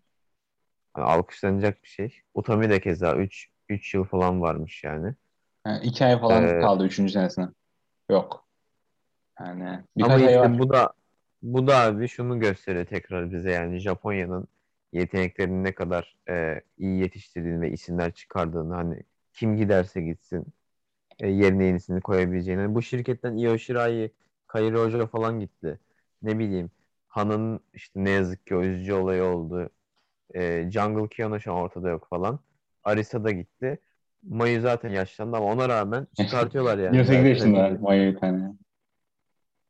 hani 0.93 1.05
alkışlanacak 1.05 1.83
bir 1.83 1.87
şey. 1.89 2.21
Utami 2.33 2.69
de 2.69 2.81
keza 2.81 3.15
3 3.15 3.49
3 3.69 3.93
yıl 3.93 4.03
falan 4.03 4.41
varmış 4.41 4.83
yani. 4.83 5.13
Yani 5.67 5.85
iki 5.85 6.05
ay 6.05 6.19
falan 6.19 6.43
Ee, 6.43 6.61
kaldı 6.61 6.85
üçüncü 6.85 7.13
senesine. 7.13 7.47
Yok. 8.09 8.47
Yani 9.39 9.79
Ama 10.01 10.17
işte 10.17 10.39
var. 10.39 10.59
bu 10.59 10.69
da 10.73 10.93
bu 11.43 11.67
da 11.67 11.77
abi 11.77 12.07
şunu 12.07 12.39
gösteriyor 12.39 12.85
tekrar 12.85 13.31
bize 13.31 13.51
yani 13.51 13.79
Japonya'nın 13.79 14.47
yeteneklerini 14.93 15.63
ne 15.63 15.75
kadar 15.75 16.15
e, 16.29 16.61
iyi 16.77 16.99
yetiştirdiğini 16.99 17.61
ve 17.61 17.71
isimler 17.71 18.11
çıkardığını 18.13 18.73
hani 18.73 19.03
kim 19.33 19.57
giderse 19.57 20.01
gitsin 20.01 20.45
e, 21.19 21.27
yerine 21.29 21.65
yenisini 21.65 22.01
koyabileceğini. 22.01 22.75
Bu 22.75 22.81
şirketten 22.81 23.37
Io 23.37 23.57
Shirai, 23.57 24.11
Kairi 24.47 24.77
Hoca 24.77 25.07
falan 25.07 25.39
gitti. 25.39 25.79
Ne 26.21 26.39
bileyim 26.39 26.71
Han'ın 27.07 27.59
işte 27.73 28.03
ne 28.03 28.09
yazık 28.09 28.47
ki 28.47 28.55
o 28.55 28.63
üzücü 28.63 28.93
olayı 28.93 29.23
oldu. 29.23 29.69
E, 30.35 30.71
Jungle 30.71 31.09
Kiona 31.09 31.39
şu 31.39 31.53
an 31.53 31.59
ortada 31.59 31.89
yok 31.89 32.07
falan. 32.09 32.39
Arisa 32.83 33.23
da 33.23 33.31
gitti. 33.31 33.79
Mayu 34.23 34.61
zaten 34.61 34.89
yaşlandı 34.89 35.37
ama 35.37 35.45
ona 35.45 35.69
rağmen 35.69 36.07
çıkartıyorlar 36.15 36.77
yani. 36.77 36.97
28 36.97 37.07
Zaten 37.07 37.25
yaşında 37.25 37.77
Maya 37.81 38.13
bir 38.13 38.17
tane. 38.19 38.53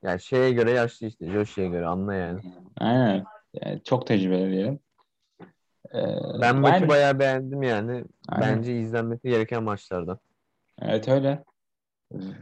yani 0.03 0.21
şeye 0.21 0.51
göre 0.51 0.71
yaşlı 0.71 1.07
işte. 1.07 1.31
Joshi'ye 1.31 1.67
göre 1.67 1.85
anla 1.85 2.13
yani. 2.13 2.39
Aynen. 2.77 3.23
Yani 3.53 3.81
çok 3.83 4.07
tecrübeli 4.07 4.51
diyelim. 4.51 4.79
Ee, 5.93 6.05
Ben 6.41 6.57
maçı 6.57 6.75
yani- 6.75 6.89
bayağı 6.89 7.19
beğendim 7.19 7.63
yani. 7.63 8.05
Aynen. 8.29 8.57
Bence 8.57 8.79
izlenmesi 8.79 9.29
gereken 9.29 9.63
maçlardan. 9.63 10.19
Evet 10.81 11.07
öyle. 11.07 11.43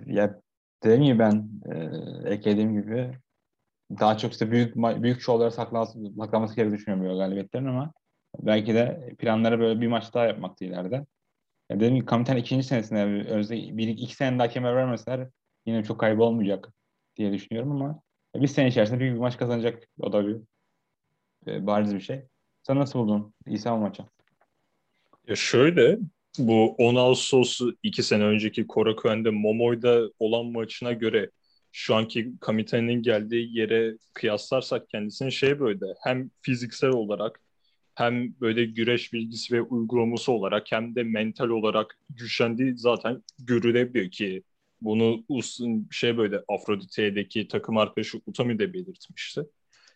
Ya 0.06 0.40
dediğim 0.84 1.04
gibi 1.04 1.20
ben 1.20 1.50
e, 1.66 1.76
eklediğim 2.34 2.82
gibi 2.82 3.12
daha 4.00 4.18
çok 4.18 4.32
işte 4.32 4.52
büyük 4.52 4.76
büyük 4.76 5.22
şovlara 5.22 5.52
saklanması, 5.52 6.00
saklanması 6.20 6.56
gerektiğini 6.56 6.78
düşünüyorum 6.78 7.06
böyle 7.06 7.18
galibiyetlerin 7.18 7.66
ama 7.66 7.94
belki 8.40 8.74
de 8.74 9.14
planları 9.20 9.60
böyle 9.60 9.82
bir 9.82 9.88
maç 9.88 10.14
daha 10.14 10.26
yapmaktı 10.26 10.66
ileride. 10.66 10.96
Ya 11.70 11.76
dediğim 11.76 11.96
gibi 11.96 12.06
Kamiten 12.06 12.38
ikinci 12.38 12.64
senesinde 12.68 13.30
özde 13.30 13.56
bir 13.56 13.88
iki 13.88 14.16
sene 14.16 14.40
daha 14.40 14.48
kemer 14.48 14.76
vermeseler 14.76 15.28
yine 15.66 15.84
çok 15.84 16.00
kaybı 16.00 16.24
olmayacak 16.24 16.74
diye 17.16 17.34
düşünüyorum 17.34 17.72
ama 17.72 18.02
bir 18.36 18.48
sene 18.48 18.68
içerisinde 18.68 19.00
büyük 19.00 19.16
bir 19.16 19.20
maç 19.20 19.38
kazanacak. 19.38 19.84
O 20.00 20.14
da 20.14 20.28
bir 20.28 20.38
e, 21.48 21.68
bariz 21.68 21.96
bir 21.96 22.00
şey. 22.00 22.24
Sen 22.64 22.78
nasıl 22.78 23.00
buldun 23.00 23.34
İsa 23.48 23.78
maçı? 23.78 24.04
Ya 25.28 25.36
şöyle 25.36 25.98
bu 26.38 26.76
10 26.76 26.96
Ağustos'u 26.96 27.78
2 27.84 28.04
sene 28.04 28.24
önceki 28.24 28.68
Korakuen'de 28.68 29.30
Momoy'da 29.30 30.10
olan 30.20 30.46
maçına 30.46 30.94
göre 30.94 31.30
şu 31.72 31.96
anki 31.96 32.32
Kamite'nin 32.42 33.02
geldiği 33.02 33.58
yere 33.58 33.98
kıyaslarsak 34.14 34.90
kendisini 34.90 35.32
şey 35.32 35.60
böyle 35.60 35.86
hem 36.04 36.32
fiziksel 36.42 36.90
olarak 36.90 37.42
hem 37.96 38.40
böyle 38.42 38.66
güreş 38.66 39.14
bilgisi 39.14 39.56
ve 39.56 39.62
uygulaması 39.62 40.32
olarak 40.32 40.72
hem 40.72 40.96
de 40.96 41.04
mental 41.04 41.50
olarak 41.50 42.00
güçlendiği 42.10 42.78
zaten 42.78 43.24
görülebiliyor 43.40 44.12
ki 44.12 44.44
bunu 44.82 45.24
Us'un 45.30 45.88
şey 45.92 46.18
böyle 46.18 46.44
Afrodite'deki 46.48 47.48
takım 47.48 47.78
arkadaşı 47.78 48.22
Utami 48.26 48.60
de 48.60 48.74
belirtmişti. 48.74 49.42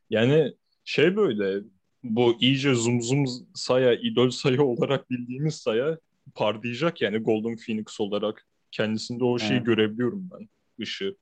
Yani 0.10 0.54
şey 0.86 1.16
böyle 1.16 1.64
bu 2.10 2.38
iyice 2.40 2.74
zoom 2.74 3.02
zoom 3.02 3.26
saya, 3.54 3.94
idol 3.94 4.30
saya 4.30 4.64
olarak 4.64 5.10
bildiğimiz 5.12 5.56
saya 5.56 5.98
parlayacak 6.36 7.02
yani 7.02 7.18
Golden 7.18 7.56
Phoenix 7.58 8.00
olarak. 8.00 8.48
Kendisinde 8.72 9.24
o 9.24 9.40
şeyi 9.40 9.58
Evet. 9.58 9.66
görebiliyorum 9.66 10.30
ben. 10.34 10.50
ışığı. 10.82 11.16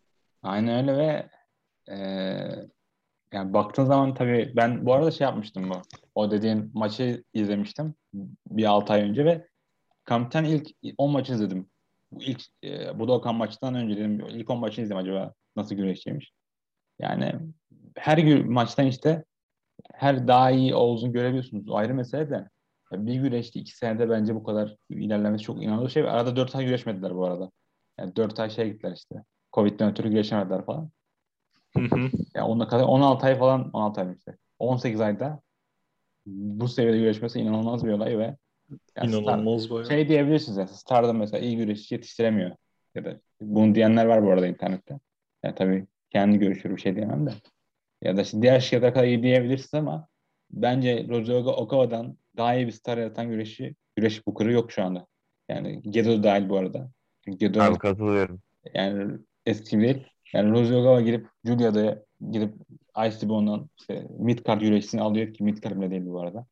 Aynen 0.43 0.81
öyle 0.89 0.97
ve 0.97 1.29
e, 1.93 1.97
yani 3.33 3.53
baktığın 3.53 3.85
zaman 3.85 4.13
tabii 4.13 4.53
ben 4.55 4.85
bu 4.85 4.93
arada 4.93 5.11
şey 5.11 5.25
yapmıştım 5.25 5.69
bu. 5.69 5.81
O 6.15 6.31
dediğin 6.31 6.71
maçı 6.73 7.23
izlemiştim 7.33 7.93
bir 8.51 8.65
6 8.65 8.93
ay 8.93 9.01
önce 9.01 9.25
ve 9.25 9.47
Kampten 10.03 10.43
ilk 10.43 10.67
10 10.97 11.11
maçı 11.11 11.33
izledim. 11.33 11.69
Bu 12.11 12.23
ilk 12.23 12.41
e, 12.63 12.99
Budokan 12.99 13.35
maçtan 13.35 13.75
önce 13.75 13.97
dedim 13.97 14.25
ilk 14.29 14.49
10 14.49 14.59
maçını 14.59 14.83
izledim 14.85 14.97
acaba 15.01 15.33
nasıl 15.55 15.75
güreşçiymiş. 15.75 16.31
Yani 16.99 17.35
her 17.95 18.17
gü- 18.17 18.43
maçtan 18.43 18.87
işte 18.87 19.23
her 19.93 20.27
daha 20.27 20.51
iyi 20.51 20.75
olduğunu 20.75 21.11
görebiliyorsunuz. 21.13 21.69
O 21.69 21.75
ayrı 21.75 21.93
mesele 21.93 22.29
de. 22.29 22.49
Bir 22.91 23.15
güreşte 23.15 23.59
iki 23.59 23.77
senede 23.77 24.09
bence 24.09 24.35
bu 24.35 24.43
kadar 24.43 24.75
ilerlemesi 24.89 25.43
çok 25.43 25.63
inanılmaz 25.63 25.91
şey. 25.91 26.03
Arada 26.03 26.35
4 26.35 26.55
ay 26.55 26.65
güreşmediler 26.65 27.15
bu 27.15 27.25
arada. 27.25 27.51
Yani 27.99 28.15
4 28.15 28.39
ay 28.39 28.49
şey 28.49 28.71
gittiler 28.71 28.93
işte. 28.95 29.15
Covid'den 29.53 29.91
ötürü 29.91 30.09
güreşemediler 30.09 30.65
falan. 30.65 30.89
Hı 31.77 31.79
hı. 31.83 32.09
Ya 32.35 32.47
onunla 32.47 32.67
kadar 32.67 32.83
16 32.83 33.25
ay 33.25 33.35
falan 33.37 33.69
16 33.73 34.01
ay 34.01 34.13
işte. 34.17 34.37
18 34.59 35.01
ayda 35.01 35.41
bu 36.25 36.67
seviyede 36.67 36.97
güreşmesi 36.97 37.39
inanılmaz 37.39 37.85
bir 37.85 37.91
olay 37.91 38.17
ve 38.17 38.23
ya 38.23 38.37
Star- 39.03 39.07
İnanılmaz 39.07 39.69
bayağı. 39.69 39.85
şey 39.85 40.07
diyebilirsiniz 40.07 40.57
ya 40.57 40.67
Star'da 40.67 41.13
mesela 41.13 41.45
iyi 41.45 41.57
güreşçi 41.57 41.95
yetiştiremiyor. 41.95 42.51
Ya 42.95 43.05
da 43.05 43.19
bunu 43.41 43.75
diyenler 43.75 44.05
var 44.05 44.25
bu 44.25 44.31
arada 44.31 44.47
internette. 44.47 44.99
Ya 45.43 45.55
tabii 45.55 45.87
kendi 46.09 46.39
görüşür 46.39 46.75
bir 46.75 46.81
şey 46.81 46.95
diyemem 46.95 47.25
de. 47.25 47.31
Ya 48.03 48.17
da 48.17 48.21
işte 48.21 48.41
diğer 48.41 48.59
şirketlere 48.59 48.93
kadar 48.93 49.05
iyi 49.05 49.23
diyebilirsiniz 49.23 49.73
ama 49.73 50.07
bence 50.51 51.05
Roger 51.09 51.33
Okawa'dan 51.33 52.17
daha 52.37 52.55
iyi 52.55 52.67
bir 52.67 52.71
star 52.71 52.97
yaratan 52.97 53.29
güreşi, 53.29 53.75
güreş 53.95 54.27
booker'ı 54.27 54.51
yok 54.51 54.71
şu 54.71 54.83
anda. 54.83 55.07
Yani 55.49 55.81
Gedo 55.81 56.23
dahil 56.23 56.49
bu 56.49 56.57
arada. 56.57 56.89
Çünkü 57.25 57.37
Gedo 57.37 57.61
Abi 57.61 57.77
katılıyorum. 57.77 58.41
yani 58.73 59.17
eski 59.45 59.79
değil. 59.79 60.07
Yani 60.33 60.51
Rosie 60.51 60.75
Ogawa 60.75 61.01
girip 61.01 61.27
Julia'da 61.45 62.03
gidip 62.31 62.53
Ice 63.07 63.17
Tibo'ndan 63.17 63.69
işte 63.79 64.07
mid-card 64.19 64.59
güreşçisini 64.59 65.01
alıyor 65.01 65.33
ki 65.33 65.43
mid-card 65.43 65.77
bile 65.81 65.91
değil 65.91 66.05
bu 66.05 66.21
arada. 66.21 66.45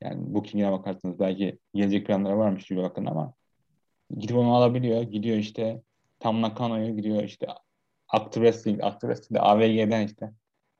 Yani 0.00 0.34
booking'e 0.34 0.72
bakarsanız 0.72 1.20
belki 1.20 1.58
gelecek 1.74 2.06
planları 2.06 2.38
varmış 2.38 2.66
Julia 2.66 2.84
hakkında 2.84 3.10
ama 3.10 3.32
gidip 4.18 4.36
onu 4.36 4.54
alabiliyor. 4.54 5.02
Gidiyor 5.02 5.36
işte 5.36 5.82
Tam 6.18 6.42
Nakano'yu 6.42 6.96
gidiyor 6.96 7.22
işte 7.22 7.46
Active 8.08 8.44
Wrestling, 8.44 8.84
Active 8.84 9.14
Wrestling'de 9.14 9.40
AVG'den 9.40 10.06
işte 10.06 10.32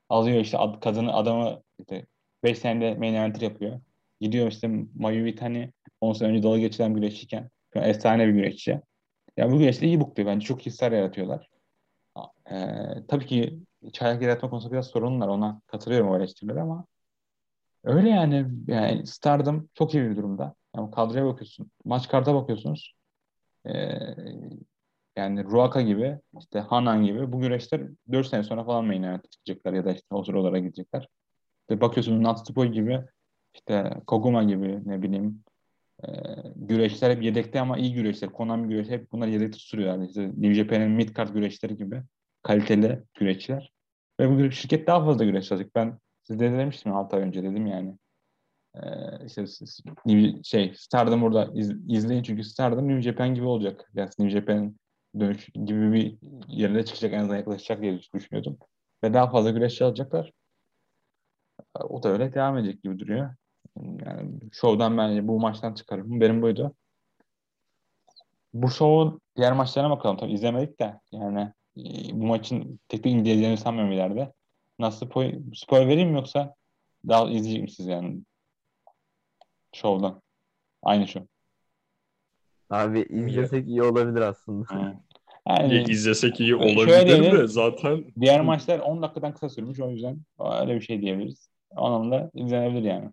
alıyor 0.08 0.40
işte 0.40 0.58
ad, 0.58 0.80
kadını 0.80 1.14
adamı 1.14 1.62
işte 1.78 2.06
5 2.44 2.58
senede 2.58 2.94
main 2.94 3.14
eventer 3.14 3.40
yapıyor. 3.40 3.80
Gidiyor 4.20 4.48
işte 4.48 4.70
Mayu 4.94 5.26
Itani 5.26 5.72
10 6.00 6.12
sene 6.12 6.28
önce 6.28 6.42
dalga 6.42 6.58
geçilen 6.58 6.94
güreşçiyken 6.94 7.50
şu 7.72 7.80
an 7.80 7.88
efsane 7.88 8.28
bir 8.28 8.32
güreşçi. 8.32 8.80
Ya 9.36 9.50
bu 9.52 9.58
güreşte 9.58 9.86
iyi 9.86 10.00
bookluyor 10.00 10.30
bence. 10.30 10.46
Çok 10.46 10.62
star 10.62 10.92
yaratıyorlar. 10.92 11.48
Ee, 12.50 13.06
tabii 13.08 13.26
ki 13.26 13.58
çaylak 13.92 14.22
yaratma 14.22 14.50
konusunda 14.50 14.72
biraz 14.72 14.86
sorunlar. 14.86 15.28
Ona 15.28 15.60
katılıyorum 15.66 16.10
o 16.10 16.16
eleştirilere 16.16 16.60
ama 16.60 16.86
öyle 17.84 18.08
yani. 18.08 18.46
Yani 18.66 19.06
Stardom 19.06 19.68
çok 19.74 19.94
iyi 19.94 20.10
bir 20.10 20.16
durumda. 20.16 20.54
Yani 20.76 20.90
kadroya 20.90 21.26
bakıyorsun. 21.26 21.70
Maç 21.84 22.08
karta 22.08 22.34
bakıyorsunuz. 22.34 22.94
Ee, 23.66 23.98
yani 25.16 25.44
Ruaka 25.44 25.80
gibi, 25.80 26.18
işte 26.40 26.60
Hanan 26.60 27.04
gibi 27.04 27.32
bu 27.32 27.40
güreşler 27.40 27.82
4 28.12 28.26
sene 28.26 28.42
sonra 28.42 28.64
falan 28.64 28.84
main 28.84 29.02
event'e 29.02 29.28
çıkacaklar 29.28 29.72
ya 29.72 29.84
da 29.84 29.92
işte 29.92 30.06
sıralara 30.26 30.58
gidecekler. 30.58 31.08
Ve 31.70 31.80
bakıyorsun 31.80 32.22
Natsupoi 32.22 32.72
gibi 32.72 33.00
işte 33.54 33.90
Koguma 34.06 34.44
gibi 34.44 34.80
ne 34.86 35.02
bileyim 35.02 35.44
e, 36.04 36.08
güreşler 36.56 37.10
hep 37.10 37.22
yedekte 37.22 37.60
ama 37.60 37.78
iyi 37.78 37.94
güreşler. 37.94 38.32
Konami 38.32 38.68
güreşi 38.68 38.90
hep 38.90 39.12
bunlar 39.12 39.28
yedekte 39.28 39.58
tutuyorlar. 39.58 40.08
İşte 40.08 40.28
New 40.28 40.54
Japan'in 40.54 40.90
mid 40.90 41.08
güreşleri 41.34 41.76
gibi 41.76 42.02
kaliteli 42.42 43.02
güreşçiler. 43.14 43.72
Ve 44.20 44.30
bu 44.30 44.50
şirket 44.50 44.86
daha 44.86 45.04
fazla 45.04 45.24
güreş 45.24 45.52
alacak. 45.52 45.74
Ben 45.74 45.98
size 46.22 46.40
de 46.40 46.58
demiştim 46.58 46.94
6 46.94 47.16
ay 47.16 47.22
önce 47.22 47.42
dedim 47.42 47.66
yani. 47.66 47.98
Ee, 48.76 49.26
işte 49.26 49.44
şey 50.42 50.74
Stardom 50.76 51.22
burada 51.22 51.50
iz- 51.54 51.90
izleyin 51.90 52.22
çünkü 52.22 52.44
Stardom 52.44 52.88
New 52.88 53.02
Japan 53.02 53.34
gibi 53.34 53.44
olacak. 53.44 53.90
Yani 53.94 54.10
New 54.18 54.40
Japan 54.40 54.76
dönüş 55.20 55.46
gibi 55.46 55.92
bir 55.92 56.18
yerine 56.48 56.84
çıkacak 56.84 57.12
en 57.12 57.18
azından 57.18 57.36
yaklaşacak 57.36 57.82
diye 57.82 58.00
düşünüyordum. 58.14 58.58
Ve 59.04 59.14
daha 59.14 59.30
fazla 59.30 59.50
güreşçi 59.50 59.84
alacaklar. 59.84 60.32
O 61.74 62.02
da 62.02 62.08
öyle 62.08 62.34
devam 62.34 62.58
edecek 62.58 62.82
gibi 62.82 62.98
duruyor. 62.98 63.34
Yani 63.76 64.40
şovdan 64.52 64.98
bence 64.98 65.28
bu 65.28 65.40
maçtan 65.40 65.74
çıkarım. 65.74 66.20
Benim 66.20 66.42
buydu. 66.42 66.74
Bu 68.54 68.70
şovun 68.70 69.20
diğer 69.36 69.52
maçlarına 69.52 69.90
bakalım. 69.90 70.16
Tabii 70.16 70.32
izlemedik 70.32 70.80
de 70.80 71.00
yani 71.12 71.52
e, 71.76 71.82
bu 72.12 72.26
maçın 72.26 72.80
tek 72.88 73.02
tek 73.02 73.12
inceleyeceğini 73.12 73.56
sanmıyorum 73.56 73.92
ileride. 73.92 74.32
Nasıl 74.78 75.06
spoil, 75.06 75.52
spoil 75.54 75.88
vereyim 75.88 76.08
mi 76.08 76.14
yoksa 76.14 76.54
daha 77.08 77.30
izleyecek 77.30 77.62
misiniz 77.62 77.88
yani 77.88 78.20
şovdan? 79.72 80.22
Aynı 80.82 81.08
şov. 81.08 81.22
Abi 82.70 83.00
izlesek 83.00 83.68
iyi 83.68 83.82
olabilir 83.82 84.20
aslında. 84.20 85.00
Ya 85.46 85.56
Yani 85.56 85.84
izlesek 85.90 86.40
iyi 86.40 86.56
olabilir 86.56 87.06
diyelim. 87.06 87.38
de 87.38 87.46
zaten 87.46 88.04
diğer 88.20 88.40
maçlar 88.40 88.78
10 88.78 89.02
dakikadan 89.02 89.32
kısa 89.32 89.48
sürmüş 89.48 89.80
o 89.80 89.90
yüzden 89.90 90.18
öyle 90.60 90.74
bir 90.74 90.80
şey 90.80 91.00
diyebiliriz. 91.00 91.48
Anlamda 91.76 92.30
izlenebilir 92.34 92.82
yani. 92.82 93.10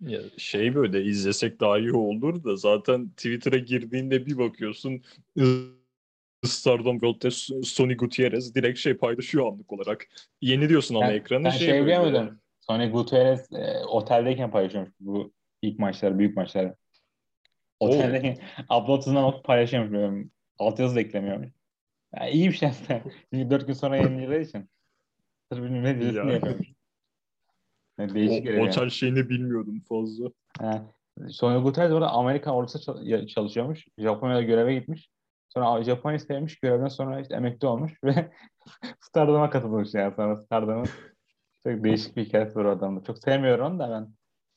Ya 0.00 0.20
şey 0.36 0.74
böyle 0.74 1.04
izlesek 1.04 1.60
daha 1.60 1.78
iyi 1.78 1.92
olur 1.92 2.44
da 2.44 2.56
zaten 2.56 3.08
Twitter'a 3.08 3.58
girdiğinde 3.58 4.26
bir 4.26 4.38
bakıyorsun 4.38 5.02
Stardom 6.44 7.00
World'de 7.00 7.30
Sony 7.64 7.96
Gutierrez 7.96 8.54
direkt 8.54 8.78
şey 8.78 8.94
paylaşıyor 8.94 9.46
anlık 9.46 9.72
olarak. 9.72 10.06
Yeni 10.40 10.68
diyorsun 10.68 10.94
ama 10.94 11.06
Sen- 11.06 11.14
ekranı 11.14 11.50
sen 11.50 11.58
şey, 11.58 11.68
şey 11.68 11.86
böyle. 11.86 12.30
Sony 12.60 12.90
Gutierrez 12.90 13.52
e, 13.52 13.84
oteldeyken 13.86 14.50
paylaşıyormuş 14.50 14.92
bu 15.00 15.32
ilk 15.62 15.78
maçları, 15.78 16.18
büyük 16.18 16.36
maçları. 16.36 16.76
Oteldeyken 17.80 18.38
alıp 18.68 19.44
paylaşıyormuş. 19.44 20.26
Altyazı 20.62 20.96
da 20.96 21.00
eklemiyormuş. 21.00 21.48
Ya 22.16 22.28
iyi 22.28 22.48
bir 22.48 22.54
şey 22.54 22.68
aslında. 22.68 23.00
Çünkü 23.32 23.50
4 23.50 23.66
gün 23.66 23.72
sonra 23.72 23.96
yayınlayacağı 23.96 24.40
için. 24.40 24.68
Sırf 25.52 25.64
bilmem 25.64 25.84
ne 25.84 26.00
dizisini 26.00 26.26
Ya. 26.28 26.32
yapıyormuş. 26.34 26.68
Yani 27.98 28.14
değişik 28.14 28.40
O, 28.40 28.44
geliyor. 28.44 28.68
otel 28.68 28.90
şeyini 28.90 29.28
bilmiyordum 29.28 29.80
fazla. 29.88 30.30
Ha. 30.60 30.82
Sony 31.28 31.62
Gutierrez 31.62 31.92
orada 31.92 32.10
Amerika 32.10 32.54
ordusu 32.54 32.96
çalışıyormuş. 33.26 33.86
Japonya'da 33.98 34.42
göreve 34.42 34.74
gitmiş. 34.74 35.10
Sonra 35.48 35.82
Japonya 35.82 36.18
sevmiş. 36.18 36.60
Görevden 36.60 36.88
sonra 36.88 37.20
işte 37.20 37.34
emekli 37.34 37.66
olmuş 37.66 37.92
ve 38.04 38.30
Stardom'a 39.00 39.50
katılmış 39.50 39.94
yani 39.94 40.14
sonra 40.14 40.36
Stardom'un 40.36 40.86
çok 41.66 41.84
değişik 41.84 42.16
bir 42.16 42.24
hikayesi 42.24 42.56
var 42.56 42.64
o 42.64 42.70
adamda. 42.70 43.04
Çok 43.04 43.18
sevmiyorum 43.18 43.66
onu 43.66 43.78
da 43.78 43.90
ben 43.90 44.14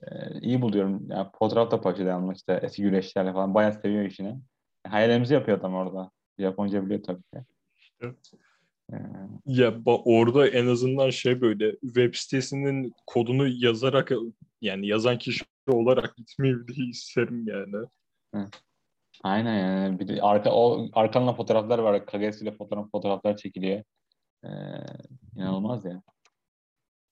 e, 0.07 0.39
iyi 0.39 0.61
buluyorum. 0.61 1.09
Yani 1.09 1.27
fotoğraf 1.39 1.71
da 1.71 1.81
paylaşıyor 1.81 2.35
işte 2.35 2.59
eski 2.63 2.81
güreşlerle 2.81 3.33
falan. 3.33 3.53
Bayağı 3.53 3.73
seviyor 3.73 4.03
işini. 4.05 4.39
Hayallerimizi 4.89 5.33
yapıyor 5.33 5.57
adam 5.59 5.75
orada. 5.75 6.11
Japonca 6.39 6.85
biliyor 6.85 7.03
tabii 7.03 7.23
ki. 7.23 7.39
E, 8.93 8.95
Ya 9.45 9.69
ba- 9.69 10.01
orada 10.05 10.47
en 10.47 10.67
azından 10.67 11.09
şey 11.09 11.41
böyle 11.41 11.71
web 11.79 12.13
sitesinin 12.15 12.93
kodunu 13.07 13.47
yazarak 13.47 14.11
yani 14.61 14.87
yazan 14.87 15.17
kişi 15.17 15.45
olarak 15.67 16.15
gitmeyi 16.17 16.67
bile 16.67 16.83
isterim 16.83 17.47
yani. 17.47 17.85
aynen 19.23 19.59
yani. 19.59 19.99
Bir 19.99 20.07
de 20.07 20.21
arka, 20.21 20.51
o 20.51 20.89
arkanla 20.93 21.33
fotoğraflar 21.33 21.79
var. 21.79 22.05
Kagesi 22.05 22.43
ile 22.43 22.51
fotoğraf, 22.51 22.91
fotoğraflar 22.91 23.37
çekiliyor. 23.37 23.83
E, 24.43 24.49
inanılmaz 25.35 25.85
ya. 25.85 26.01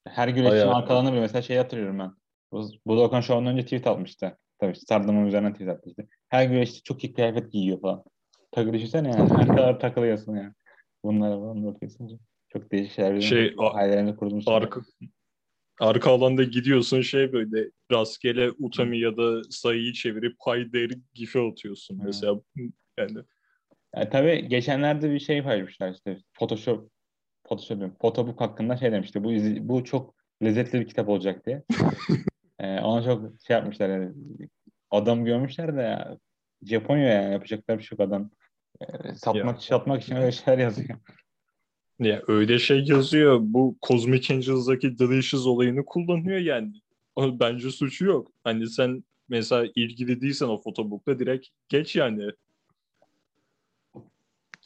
Her 0.08 0.28
güreşçinin 0.28 0.72
arkalarını 0.72 1.12
bile 1.12 1.20
mesela 1.22 1.42
şey 1.42 1.58
hatırlıyorum 1.58 2.00
ben. 2.00 2.12
Bu, 2.52 2.70
bu 2.86 2.98
Dokan 2.98 3.22
Show'dan 3.22 3.54
önce 3.54 3.64
tweet 3.64 3.88
atmıştı. 3.88 4.38
Tabii 4.64 4.76
Stardom'un 4.76 5.28
üzerinden 5.28 5.54
tweet 5.54 5.70
atmıştı. 5.70 6.08
Her 6.30 6.46
güreşçi 6.46 6.84
çok 6.84 7.04
iyi 7.04 7.14
kıyafet 7.14 7.52
giyiyor 7.52 7.82
falan. 7.82 8.04
Takı 8.52 8.74
düşünsene 8.74 9.10
yani. 9.10 9.30
Her 9.38 9.46
kadar 9.56 9.80
takılıyorsun 9.80 10.36
yani. 10.36 10.54
Bunlara 11.04 11.40
falan 11.40 11.66
bakıyorsun. 11.66 12.20
Çok 12.50 12.72
değişik 12.72 12.94
şeyler. 12.94 13.22
Şey, 13.22 13.56
a- 13.58 13.74
Hayallerini 13.74 14.16
kurdum. 14.16 14.42
sonra. 14.42 14.56
Arka, 14.66 14.82
arka 15.80 16.12
alanda 16.12 16.44
gidiyorsun 16.44 17.02
şey 17.02 17.34
böyle 17.34 17.70
rastgele 17.92 18.52
Utami 18.52 19.00
ya 19.00 19.18
da 19.18 19.44
sayıyı 19.44 19.94
çevirip 19.94 20.36
Hayder 20.40 20.92
gif'i 21.14 21.40
atıyorsun 21.40 22.00
Hı. 22.00 22.04
mesela. 22.04 22.42
Yani 23.00 23.18
Yani 23.96 24.10
tabii 24.10 24.48
geçenlerde 24.48 25.12
bir 25.12 25.20
şey 25.20 25.44
paylaşmışlar 25.44 25.92
işte. 25.94 26.18
Photoshop 26.34 26.90
Photoshop 27.48 27.78
diyorum. 27.78 27.96
Photobook 28.02 28.42
hakkında 28.42 28.78
şey 28.78 28.92
demişti. 28.92 29.24
Bu 29.24 29.32
izi- 29.34 29.68
bu 29.68 29.84
çok 29.84 30.16
lezzetli 30.44 30.80
bir 30.80 30.88
kitap 30.88 31.10
olacak 31.10 31.46
diye. 31.46 31.64
ee, 32.64 32.82
ona 32.82 33.04
çok 33.04 33.32
şey 33.48 33.54
yapmışlar 33.54 33.90
yani. 33.90 34.14
Adam 34.92 35.26
görmüşler 35.26 35.78
de 35.78 35.82
ya. 35.82 36.18
Japonya 36.62 37.08
yani 37.08 37.34
yapacaklar 37.34 37.78
bir 37.78 37.84
şey 37.84 37.98
yok 38.00 38.08
adam. 38.08 38.30
Ee, 38.82 39.16
satmak, 39.16 39.64
satmak 39.64 40.04
için 40.04 40.16
öyle 40.16 40.32
şeyler 40.32 40.58
yazıyor. 40.58 41.00
ya 42.00 42.22
öyle 42.28 42.60
şey 42.60 42.84
yazıyor. 42.84 43.40
Bu 43.42 43.78
Cosmic 43.88 44.34
Angels'daki 44.34 45.00
Delicious 45.00 45.48
olayını 45.48 45.86
kullanıyor 45.86 46.40
yani. 46.40 46.74
Bence 47.18 47.72
suçu 47.72 48.06
yok. 48.06 48.32
Hani 48.44 48.70
sen 48.70 49.04
mesela 49.30 49.72
ilgili 49.76 50.22
değilsen 50.22 50.48
o 50.48 50.62
fotobookla 50.62 51.20
direkt 51.20 51.48
geç 51.70 51.96
yani. 51.96 52.30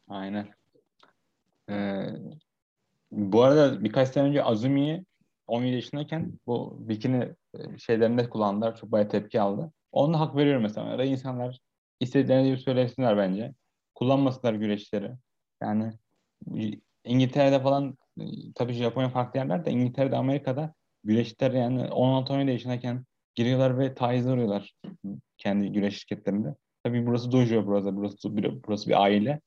Aynen. 0.08 0.48
Ee, 1.70 2.06
bu 3.12 3.44
arada 3.44 3.84
birkaç 3.84 4.10
sene 4.10 4.24
önce 4.24 4.44
Azumi'yi 4.44 5.06
17 5.48 5.76
yaşındayken 5.76 6.34
bu 6.48 6.78
bikini 6.80 7.36
şeylerinde 7.78 8.30
kullandılar. 8.30 8.76
Çok 8.76 8.92
bayağı 8.92 9.10
tepki 9.10 9.42
aldı. 9.42 9.72
Ona 9.92 10.20
hak 10.20 10.36
veriyorum 10.36 10.64
mesela. 10.64 10.88
Arada 10.88 11.04
insanlar 11.04 11.60
istediklerini 12.00 12.48
gibi 12.48 12.58
söylesinler 12.58 13.18
bence. 13.18 13.54
Kullanmasınlar 13.96 14.54
güreşleri. 14.54 15.12
Yani 15.62 15.92
İngiltere'de 17.04 17.60
falan 17.60 17.98
e, 18.20 18.24
tabii 18.56 18.74
Japonya 18.74 19.10
farklı 19.10 19.40
yerler 19.40 19.66
de 19.66 19.72
İngiltere'de 19.72 20.16
Amerika'da 20.16 20.74
güreşler 21.04 21.52
yani 21.52 21.82
16-17 21.82 22.52
yaşındayken 22.52 23.06
giriyorlar 23.36 23.80
ve 23.80 23.94
tacize 23.94 24.32
uğruyorlar 24.32 24.74
kendi 25.38 25.72
güreş 25.72 26.00
şirketlerinde. 26.00 26.56
Tabii 26.84 27.08
burası 27.08 27.32
dojo 27.32 27.66
burası, 27.66 27.96
burası, 27.96 28.18
burası 28.68 28.90
bir 28.90 29.04
aile. 29.04 29.42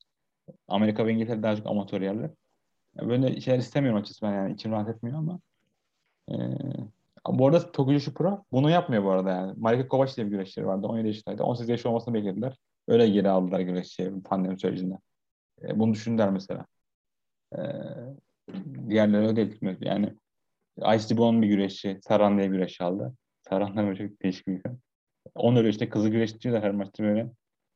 Amerika 0.68 1.06
ve 1.06 1.12
İngiltere 1.12 1.42
daha 1.42 1.56
çok 1.56 1.66
amatör 1.66 2.00
yerler. 2.00 2.30
Böyle 3.02 3.40
şeyler 3.40 3.58
istemiyorum 3.58 4.00
açıkçası 4.00 4.26
ben 4.26 4.32
yani 4.32 4.54
içim 4.54 4.72
rahat 4.72 4.88
etmiyor 4.88 5.18
ama. 5.18 5.40
Bu 7.38 7.46
arada 7.46 7.72
Tokujoshi 7.72 8.14
Pro 8.14 8.44
bunu 8.52 8.70
yapmıyor 8.70 9.04
bu 9.04 9.10
arada 9.10 9.30
yani. 9.30 9.54
Marika 9.56 9.88
Kovac 9.88 10.16
diye 10.16 10.26
bir 10.26 10.30
güreşçileri 10.30 10.66
vardı. 10.66 10.86
17 10.86 11.08
yaşındaydı. 11.08 11.42
18 11.42 11.68
yaş 11.68 11.86
olmasını 11.86 12.14
beklediler. 12.14 12.56
Öyle 12.88 13.08
geri 13.08 13.30
aldılar 13.30 13.60
güreşçiyi 13.60 14.22
pandemi 14.22 14.60
sürecinde. 14.60 14.94
Ee, 15.62 15.78
bunu 15.78 15.94
düşündüler 15.94 16.30
mesela. 16.30 16.66
Ee, 17.58 17.60
diğerleri 18.88 19.26
öyle 19.26 19.36
değil. 19.36 19.76
Yani 19.80 20.14
Ice 20.96 21.08
Dibon'un 21.08 21.42
bir 21.42 21.48
güreşçi. 21.48 21.98
Saran 22.02 22.38
diye 22.38 22.48
bir 22.50 22.56
güreşçi 22.56 22.84
aldı. 22.84 23.14
Saran 23.48 23.76
da 23.76 23.84
böyle 23.84 24.08
çok 24.08 24.22
değişik 24.22 24.48
bir. 24.48 24.62
Onun 25.34 25.56
öyle 25.56 25.68
işte 25.68 25.88
kızı 25.88 26.08
güreşçi 26.08 26.52
de 26.52 26.60
her 26.60 26.70
maçta 26.70 27.04
böyle. 27.04 27.30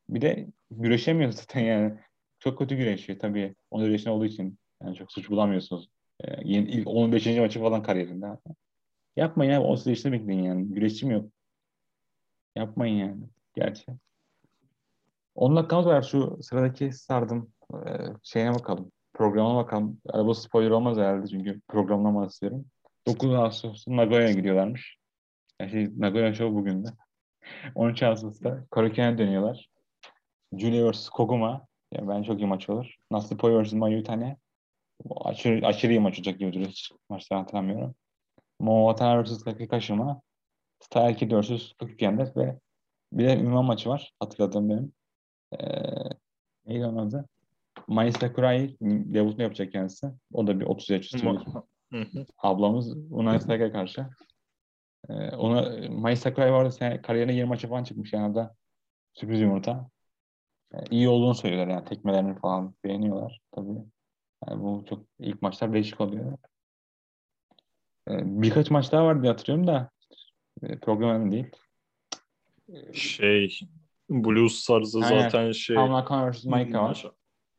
Bir 0.08 0.20
de 0.20 0.46
güreşemiyor 0.70 1.30
zaten 1.32 1.60
yani. 1.60 1.94
Çok 2.38 2.58
kötü 2.58 2.76
güreşiyor 2.76 3.18
tabii. 3.18 3.54
14 3.70 3.90
yaşında 3.90 4.14
olduğu 4.14 4.24
için. 4.24 4.58
Yani 4.82 4.96
çok 4.96 5.12
suç 5.12 5.30
bulamıyorsunuz. 5.30 5.88
Ee, 6.24 6.34
yeni, 6.44 6.70
ilk 6.70 6.88
15. 6.88 7.26
maçı 7.26 7.60
falan 7.60 7.82
kariyerinde. 7.82 8.26
Yapmayın 9.16 9.52
ya. 9.52 9.62
18 9.62 9.86
yaşında 9.86 10.12
bekleyin 10.12 10.42
yani. 10.42 10.74
Güreşçi 10.74 11.06
mi 11.06 11.14
yok? 11.14 11.30
Yapmayın 12.56 12.96
yani. 12.96 13.22
Gerçi. 13.54 13.86
10 15.34 15.56
dakikamız 15.56 15.86
var. 15.86 16.02
Şu 16.02 16.38
sıradaki 16.42 16.92
sardım. 16.92 17.52
Ee, 17.74 17.88
şeyine 18.22 18.54
bakalım. 18.54 18.92
Programına 19.14 19.56
bakalım. 19.56 20.00
Bu 20.14 20.34
spoiler 20.34 20.70
olmaz 20.70 20.98
herhalde 20.98 21.26
çünkü 21.26 21.60
programdan 21.68 22.16
bahsediyorum. 22.16 22.66
9 23.06 23.34
Ağustos'ta 23.34 23.96
Nagoya'ya 23.96 24.32
gidiyorlarmış. 24.32 24.96
Yani 25.60 25.70
şey, 25.70 25.88
Nagoya 25.98 26.34
Show 26.34 26.54
bugün 26.54 26.84
de. 26.84 26.88
13 27.74 28.02
Ağustos'ta 28.02 28.64
Koraken'e 28.70 29.18
dönüyorlar. 29.18 29.68
Julia 30.52 30.90
vs. 30.90 31.08
Koguma. 31.08 31.66
Yani 31.92 32.08
ben 32.08 32.22
çok 32.22 32.40
iyi 32.40 32.46
maç 32.46 32.70
olur. 32.70 32.94
Natsupoi 33.10 33.62
vs. 33.62 33.72
Mayutane. 33.72 34.36
Bu 35.04 35.28
Aşırı, 35.28 35.66
aşırı 35.66 35.92
iyi 35.92 36.00
maç 36.00 36.18
olacak 36.18 36.38
gibi 36.38 36.52
duruyor. 36.52 36.70
Hiç 36.70 36.92
maçları 37.08 37.40
hatırlamıyorum. 37.40 37.94
Mo 38.64 38.88
Watanabe 38.88 39.22
vs. 39.22 39.44
Kakashima. 39.44 40.20
Style 40.80 41.40
vs. 41.40 41.72
Tokukendes 41.78 42.36
ve 42.36 42.58
bir 43.12 43.24
de 43.24 43.38
ünvan 43.38 43.64
maçı 43.64 43.88
var. 43.88 44.12
Hatırladığım 44.20 44.68
benim. 44.68 44.92
Ee, 45.52 45.58
neydi 46.66 46.86
onun 46.86 47.08
adı? 47.08 47.28
Mai 47.86 48.12
Sakurai 48.12 48.76
debutunu 48.80 49.42
yapacak 49.42 49.72
kendisi. 49.72 50.06
O 50.32 50.46
da 50.46 50.60
bir 50.60 50.64
30 50.64 50.90
yaş 50.90 51.04
üstü 51.04 51.16
ablamız 52.38 52.96
Unai 53.10 53.40
Saka'ya 53.40 53.72
karşı. 53.72 54.06
Ee, 55.08 55.36
ona 55.36 55.88
Mayıs 55.88 56.20
Sakuray 56.20 56.52
vardı 56.52 56.72
sen 56.72 57.02
kariyerine 57.02 57.34
20 57.34 57.48
maça 57.48 57.68
falan 57.68 57.84
çıkmış 57.84 58.12
yani 58.12 58.34
da 58.34 58.54
sürpriz 59.14 59.40
yumurta. 59.40 59.90
Ee, 60.74 60.78
iyi 60.90 61.08
olduğunu 61.08 61.34
söylüyorlar 61.34 61.74
yani 61.74 61.84
tekmelerini 61.84 62.38
falan 62.38 62.74
beğeniyorlar 62.84 63.40
tabii. 63.52 63.84
Yani 64.48 64.62
bu 64.62 64.84
çok 64.88 65.04
ilk 65.18 65.42
maçlar 65.42 65.72
değişik 65.72 66.00
oluyor. 66.00 66.38
Ee, 68.10 68.42
birkaç 68.42 68.70
maç 68.70 68.92
daha 68.92 69.04
var 69.04 69.22
diye 69.22 69.32
hatırlıyorum 69.32 69.66
da 69.66 69.90
e, 70.62 70.78
program 70.78 71.10
önemli 71.10 71.32
değil. 71.32 71.50
Şey 72.92 73.58
Blues 74.10 74.66
tarzı 74.66 75.00
Aynen. 75.04 75.20
zaten 75.20 75.52
şey. 75.52 75.76
Kamla 75.76 76.04
Khan 76.04 76.30
vs. 76.30 76.44
Maika 76.44 76.82
var. 76.82 77.06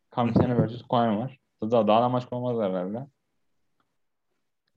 Kamsene 0.10 0.68
vs. 0.68 0.82
Koen 0.82 1.18
var. 1.18 1.40
Daha, 1.62 1.88
daha 1.88 2.02
da 2.02 2.10
maç 2.10 2.24
olmazlar 2.32 2.72
herhalde. 2.72 3.08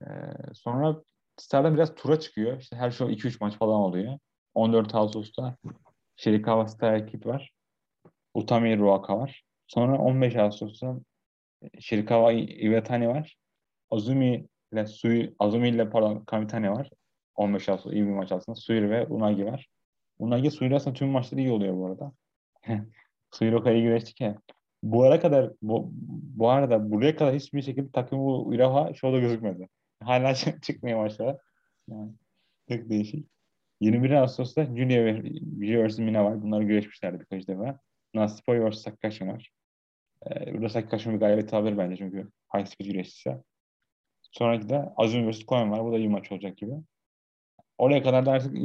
Ee, 0.01 0.07
sonra 0.53 1.03
Star'da 1.37 1.73
biraz 1.73 1.95
tura 1.95 2.19
çıkıyor. 2.19 2.59
İşte 2.59 2.75
her 2.75 2.91
şey 2.91 3.07
2-3 3.07 3.37
maç 3.41 3.57
falan 3.57 3.81
oluyor. 3.81 4.19
14 4.53 4.95
Ağustos'ta 4.95 5.57
Shirikawa 6.15 6.67
Star 6.67 6.93
ekip 6.93 7.25
var. 7.25 7.51
Utami 8.33 8.77
Ruaka 8.77 9.17
var. 9.17 9.43
Sonra 9.67 9.97
15 9.97 10.35
Ağustos'ta 10.35 10.95
Shirikawa 11.79 12.31
Iwatani 12.33 13.07
var. 13.07 13.37
Azumi 13.91 14.47
ile 14.73 14.85
Sui, 14.85 15.35
Azumi 15.39 15.69
ile 15.69 15.89
pardon 15.89 16.19
Kamitani 16.25 16.71
var. 16.71 16.89
15 17.35 17.69
Ağustos 17.69 17.93
iyi 17.93 18.05
bir 18.05 18.11
maç 18.11 18.31
aslında. 18.31 18.55
Suir 18.55 18.89
ve 18.89 19.05
Unagi 19.07 19.45
var. 19.45 19.67
Unagi 20.19 20.51
Suir 20.51 20.71
aslında 20.71 20.93
tüm 20.93 21.09
maçları 21.09 21.41
iyi 21.41 21.51
oluyor 21.51 21.77
bu 21.77 21.85
arada. 21.87 22.11
Suir 23.31 23.53
o 23.53 23.63
kadar 23.63 23.75
iyi 23.75 23.83
güreşti 23.83 24.13
ki. 24.13 24.35
Bu 24.83 25.03
ara 25.03 25.19
kadar 25.19 25.51
bu, 25.61 25.89
bu 26.37 26.49
arada 26.49 26.91
buraya 26.91 27.15
kadar 27.15 27.35
hiçbir 27.35 27.61
şekilde 27.61 27.91
takımı 27.91 28.21
bu 28.21 28.53
Iraha 28.55 28.93
şovda 28.93 29.19
gözükmedi. 29.19 29.69
Hala 30.03 30.35
çıkmaya 30.61 30.97
başladı. 30.97 31.41
Yani 31.87 32.11
çok 32.69 32.89
değişik. 32.89 33.29
21 33.81 34.11
Ağustos'ta 34.11 34.65
Julia 34.65 35.05
ve 35.05 35.87
vs. 35.87 35.99
Mina 35.99 36.25
var. 36.25 36.41
Bunlar 36.41 36.61
güreşmişlerdi 36.61 37.19
birkaç 37.19 37.47
defa. 37.47 37.79
Nasipoy 38.13 38.69
vs. 38.69 38.81
Sakashi 38.81 39.27
var. 39.27 39.51
Ee, 40.25 40.53
burada 40.53 40.69
Sakashi'nin 40.69 41.15
bir 41.15 41.19
galibiyeti 41.19 41.55
alır 41.55 41.77
bence 41.77 41.97
çünkü 41.97 42.29
high 42.55 42.65
speed 42.65 42.87
güreşçisi. 42.87 43.37
Sonraki 44.31 44.69
de 44.69 44.93
Azumi 44.97 45.31
vs. 45.31 45.45
Koen 45.45 45.71
var. 45.71 45.85
Bu 45.85 45.91
da 45.91 45.97
iyi 45.97 46.09
maç 46.09 46.31
olacak 46.31 46.57
gibi. 46.57 46.73
Oraya 47.77 48.03
kadar 48.03 48.25
da 48.25 48.31
artık 48.31 48.55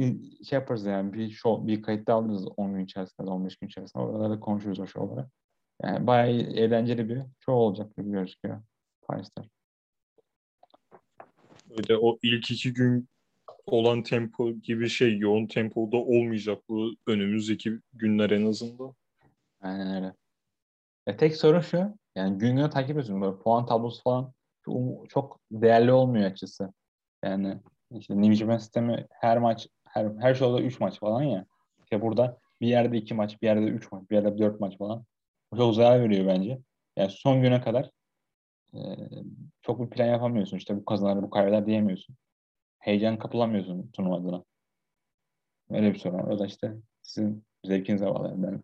şey 0.49 0.59
yaparız 0.59 0.85
yani 0.85 1.13
bir 1.13 1.29
show, 1.29 1.67
bir 1.67 1.81
kayıt 1.81 2.07
da 2.07 2.13
alırız 2.13 2.47
10 2.57 2.73
gün 2.73 2.85
içerisinde, 2.85 3.29
15 3.29 3.57
gün 3.57 3.67
içerisinde. 3.67 4.03
Oralarda 4.03 4.39
konuşuruz 4.39 4.79
o 4.79 4.87
şovları. 4.87 5.27
Yani 5.83 6.07
bayağı 6.07 6.29
eğlenceli 6.29 7.09
bir 7.09 7.17
show 7.17 7.53
olacak 7.53 7.97
gibi 7.97 8.11
gözüküyor. 8.11 8.61
Paris'te. 9.01 9.41
Öyle 11.69 11.97
o 11.97 12.17
ilk 12.23 12.51
iki 12.51 12.73
gün 12.73 13.09
olan 13.65 14.03
tempo 14.03 14.51
gibi 14.51 14.89
şey 14.89 15.17
yoğun 15.17 15.47
tempoda 15.47 15.97
olmayacak 15.97 16.63
bu 16.69 16.95
önümüzdeki 17.07 17.79
günler 17.93 18.29
en 18.29 18.45
azından. 18.45 18.93
Aynen 19.61 19.95
öyle. 19.95 20.13
E, 21.07 21.17
tek 21.17 21.35
sorun 21.35 21.59
şu, 21.59 21.97
yani 22.15 22.37
gün 22.37 22.55
güne 22.55 22.69
takip 22.69 22.91
ediyorsun. 22.91 23.21
Böyle 23.21 23.37
puan 23.37 23.65
tablosu 23.65 24.03
falan 24.03 24.33
çok, 24.65 25.09
çok 25.09 25.39
değerli 25.51 25.91
olmuyor 25.91 26.31
açısı. 26.31 26.73
Yani 27.23 27.57
işte 27.91 28.33
Japan 28.33 28.57
sistemi 28.57 29.07
her 29.09 29.37
maç, 29.37 29.67
her, 29.87 30.11
her 30.19 30.35
şovda 30.35 30.61
3 30.61 30.79
maç 30.79 30.99
falan 30.99 31.23
ya. 31.23 31.45
İşte 31.83 32.01
burada 32.01 32.37
bir 32.61 32.67
yerde 32.67 32.97
2 32.97 33.13
maç, 33.13 33.41
bir 33.41 33.47
yerde 33.47 33.65
3 33.65 33.91
maç, 33.91 34.09
bir 34.09 34.15
yerde 34.15 34.37
4 34.37 34.59
maç 34.59 34.77
falan. 34.77 35.05
Bu 35.51 35.57
çok 35.57 35.75
zarar 35.75 36.01
veriyor 36.01 36.27
bence. 36.27 36.59
Yani 36.97 37.11
son 37.11 37.41
güne 37.41 37.61
kadar 37.61 37.91
e, 38.73 38.79
çok 39.61 39.79
bir 39.79 39.89
plan 39.89 40.05
yapamıyorsun. 40.05 40.57
İşte 40.57 40.75
bu 40.77 40.85
kazanır, 40.85 41.23
bu 41.23 41.29
kaybeder 41.29 41.65
diyemiyorsun. 41.65 42.15
Heyecan 42.79 43.19
kapılamıyorsun 43.19 43.91
turnuva 43.91 44.15
adına. 44.17 44.43
Öyle 45.69 45.93
bir 45.93 45.99
sorun. 45.99 46.19
O 46.19 46.39
da 46.39 46.45
işte 46.45 46.75
sizin 47.01 47.45
zevkinize 47.65 48.05
bağlı. 48.05 48.33
Ben 48.37 48.63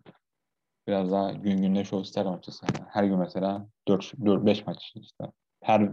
biraz 0.88 1.12
daha 1.12 1.32
gün 1.32 1.62
günde 1.62 1.84
show 1.84 2.02
isterim 2.02 2.32
açıkçası. 2.32 2.66
Yani 2.66 2.90
her 2.90 3.04
gün 3.04 3.18
mesela 3.18 3.68
4-5 3.88 4.66
maç 4.66 4.94
işte. 4.96 5.24
Her 5.62 5.92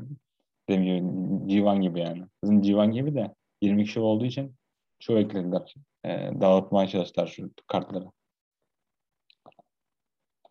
gibi 0.68 1.02
Civan 1.46 1.80
gibi 1.80 2.00
yani. 2.00 2.24
Bizim 2.44 2.62
Civan 2.62 2.92
gibi 2.92 3.14
de 3.14 3.34
20 3.62 3.84
kişi 3.84 4.00
olduğu 4.00 4.24
için 4.24 4.54
şu 5.02 5.18
eklediler. 5.18 5.74
E, 6.04 6.30
dağıtmaya 6.40 6.88
çalıştılar 6.88 7.26
şu 7.26 7.50
kartları. 7.66 8.10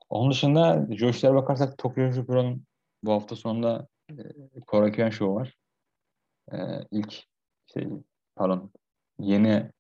Onun 0.10 0.32
dışında 0.32 0.88
Josh'lara 0.90 1.36
bakarsak 1.36 1.78
Tokyo 1.78 2.12
Super'ın 2.12 2.66
bu 3.04 3.12
hafta 3.12 3.36
sonunda 3.36 3.88
e, 4.10 4.14
Korakuen 4.68 5.10
Show 5.10 5.36
var. 5.36 5.54
E, 6.52 6.58
ilk 6.92 7.24
şey, 7.74 7.88
pardon 8.36 8.72
yeni 9.20 9.72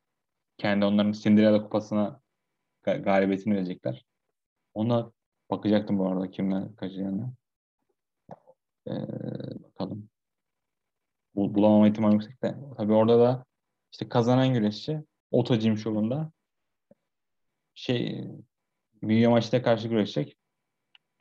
kendi 0.57 0.85
onların 0.85 1.11
Cinderella 1.11 1.63
kupasına 1.63 2.21
ga- 2.83 3.03
galibiyetini 3.03 3.55
verecekler. 3.55 4.05
Ona 4.73 5.11
bakacaktım 5.51 5.99
bu 5.99 6.07
arada 6.07 6.31
kimler 6.31 6.75
kaçacağını. 6.75 7.33
Ee, 8.87 9.63
bakalım. 9.63 10.09
Bul- 11.35 11.53
bulamama 11.53 11.87
ihtimali 11.87 12.13
yüksek 12.13 12.43
de. 12.43 12.55
Tabii 12.77 12.93
orada 12.93 13.19
da 13.19 13.45
işte 13.91 14.09
kazanan 14.09 14.53
güreşçi 14.53 15.03
Ota 15.31 15.55
Gym 15.55 15.77
Show'unda 15.77 16.31
şey 17.73 18.27
Büyüye 19.03 19.27
maçta 19.27 19.61
karşı 19.61 19.87
güreşecek. 19.87 20.37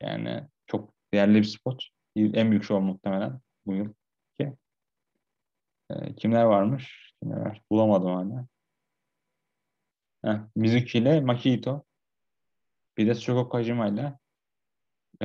Yani 0.02 0.48
çok 0.66 0.94
değerli 1.12 1.34
bir 1.38 1.44
spot. 1.44 1.84
En 2.16 2.50
büyük 2.50 2.64
show 2.64 2.86
muhtemelen 2.86 3.40
bu 3.66 3.74
yıl. 3.74 3.92
Ki. 4.40 4.56
Ee, 5.90 6.14
kimler 6.14 6.44
varmış? 6.44 7.14
Kimler 7.22 7.40
var? 7.40 7.62
Bulamadım 7.70 8.10
hala. 8.14 8.46
Heh, 10.24 10.40
Mizuki 10.56 10.98
ile 10.98 11.20
Makito. 11.20 11.84
Bir 12.96 13.06
de 13.06 13.14
Shoko 13.14 13.48
Kajima 13.48 13.88
ile 13.88 14.18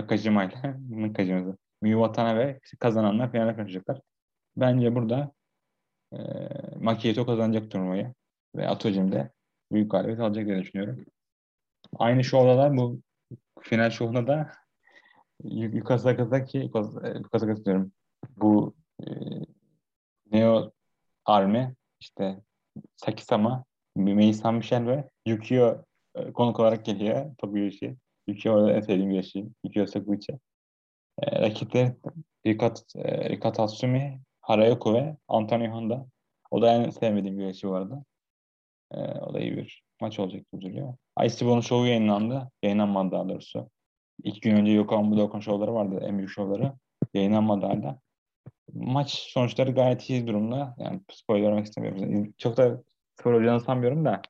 Kajima 0.08 0.46
ile 0.46 0.76
Nakajima'da. 0.90 1.58
Miyu 1.82 1.98
Watanabe 1.98 2.60
kazananlar 2.80 3.32
finale 3.32 3.56
karışacaklar. 3.56 4.02
Bence 4.58 4.96
burada 4.96 5.32
e, 6.14 6.18
Makito 6.80 7.26
kazanacak 7.26 7.72
turnuvayı. 7.72 8.14
Ve 8.56 8.68
Atojim 8.68 9.12
de 9.12 9.32
büyük 9.72 9.92
galibiyet 9.92 10.20
alacak 10.20 10.46
diye 10.46 10.60
düşünüyorum. 10.60 11.06
Aynı 11.98 12.24
şovda 12.24 12.58
da 12.58 12.78
bu 12.78 13.02
final 13.62 13.90
şovunda 13.90 14.28
da 14.28 14.52
Yuka 15.44 15.98
Sakazaki 15.98 16.58
Yuka 16.58 16.84
Sakazaki 17.32 17.66
diyorum. 17.66 17.92
Bu 18.38 18.76
e, 19.04 19.06
Neo 20.32 20.72
Army 21.26 21.76
işte 22.00 22.42
Sakisama, 22.96 23.66
Meisan 23.96 24.56
Michel 24.56 24.88
ve 24.88 25.10
Yukio 25.26 25.86
e, 26.16 26.34
konuk 26.34 26.60
olarak 26.60 26.86
geliyor. 26.86 27.36
Top 27.38 27.54
güreşi. 27.54 27.96
Yukio 28.28 28.54
orada 28.54 28.72
en 28.72 28.82
sevdiğim 28.82 29.10
güreşi. 29.10 29.46
Yukio 29.64 29.88
Sakuichi. 29.88 30.40
E, 31.22 31.42
rakipleri 31.42 31.96
Rikat, 32.46 32.84
e, 32.96 33.30
Rikat 33.30 33.60
Hatsumi, 33.60 34.22
Harayoko 34.42 34.94
ve 34.94 35.18
Antonio 35.28 35.72
Honda. 35.72 36.06
O 36.52 36.62
da 36.62 36.72
en 36.74 36.90
sevmediğim 36.90 37.38
güreşi 37.38 37.68
bu 37.68 37.76
arada. 37.76 38.04
E, 38.92 38.98
o 39.02 39.34
da 39.34 39.40
iyi 39.40 39.58
bir 39.58 39.84
maç 40.02 40.20
olacak 40.20 40.52
gibi 40.52 40.62
duruyor. 40.62 40.94
Ice 41.26 41.62
şovu 41.62 41.86
yayınlandı. 41.86 42.52
Yayınlanmadı 42.64 43.12
daha 43.12 43.30
doğrusu. 43.30 43.70
İki 44.24 44.42
gün 44.42 44.56
önce 44.56 44.72
Yokohama 44.72 45.12
Budokan 45.12 45.40
şovları 45.40 45.74
vardı. 45.74 46.00
En 46.04 46.18
büyük 46.18 46.32
şovları. 46.32 46.74
Yayınlanmadı 47.14 47.66
hala. 47.66 48.00
Maç 48.74 49.12
sonuçları 49.12 49.72
gayet 49.72 50.10
iyi 50.10 50.28
durumda. 50.28 50.76
Yani 50.78 51.02
spoiler 51.12 51.48
vermek 51.48 51.66
istemiyorum. 51.66 52.34
Çok 52.38 52.58
da 52.58 52.84
spor 53.20 53.34
olacağını 53.34 53.60
sanmıyorum 53.60 54.06
da. 54.06 54.22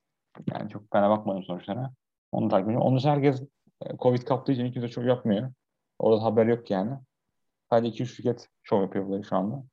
Yani 0.54 0.70
çok 0.70 0.92
fena 0.92 1.10
bakmadım 1.10 1.44
sonuçlara. 1.44 1.92
Onu 2.32 2.50
takip 2.50 2.68
ediyorum. 2.68 2.88
Onun 2.88 2.98
dışında 2.98 3.14
herkes 3.14 3.42
e, 3.86 3.98
Covid 3.98 4.22
kaptığı 4.22 4.52
için 4.52 4.72
kimse 4.72 4.88
çok 4.88 5.06
yapmıyor. 5.06 5.52
Orada 6.02 6.24
haber 6.24 6.46
yok 6.46 6.72
yani. 6.72 6.98
Sadece 7.70 8.04
2-3 8.04 8.16
şirket 8.16 8.50
şov 8.64 8.82
yapıyor 8.82 9.08
burada 9.08 9.24
şu 9.24 9.36
anda. 9.36 9.64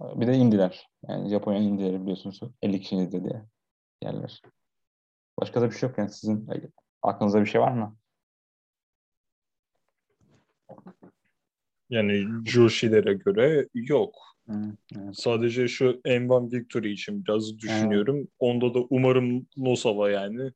Bir 0.00 0.26
de 0.26 0.34
indiler. 0.34 0.88
Yani 1.08 1.30
Japonya 1.30 1.58
indileri 1.58 2.02
biliyorsunuz. 2.02 2.40
50 2.62 2.80
kişinin 2.80 3.06
izlediği 3.06 3.42
yerler. 4.02 4.42
Başka 5.40 5.60
da 5.60 5.70
bir 5.70 5.74
şey 5.74 5.88
yok 5.88 5.98
yani 5.98 6.10
sizin 6.10 6.48
aklınızda 7.02 7.40
bir 7.40 7.46
şey 7.46 7.60
var 7.60 7.72
mı? 7.72 7.96
Yani 11.90 12.26
Joshi'lere 12.46 13.14
göre 13.14 13.68
yok. 13.74 14.14
Evet. 14.50 15.16
Sadece 15.16 15.68
şu 15.68 16.00
M1 16.04 16.52
Victory 16.52 16.92
için 16.92 17.24
biraz 17.24 17.58
düşünüyorum. 17.58 18.28
Onda 18.38 18.74
da 18.74 18.78
umarım 18.90 19.46
Nosawa 19.56 20.10
yani. 20.10 20.52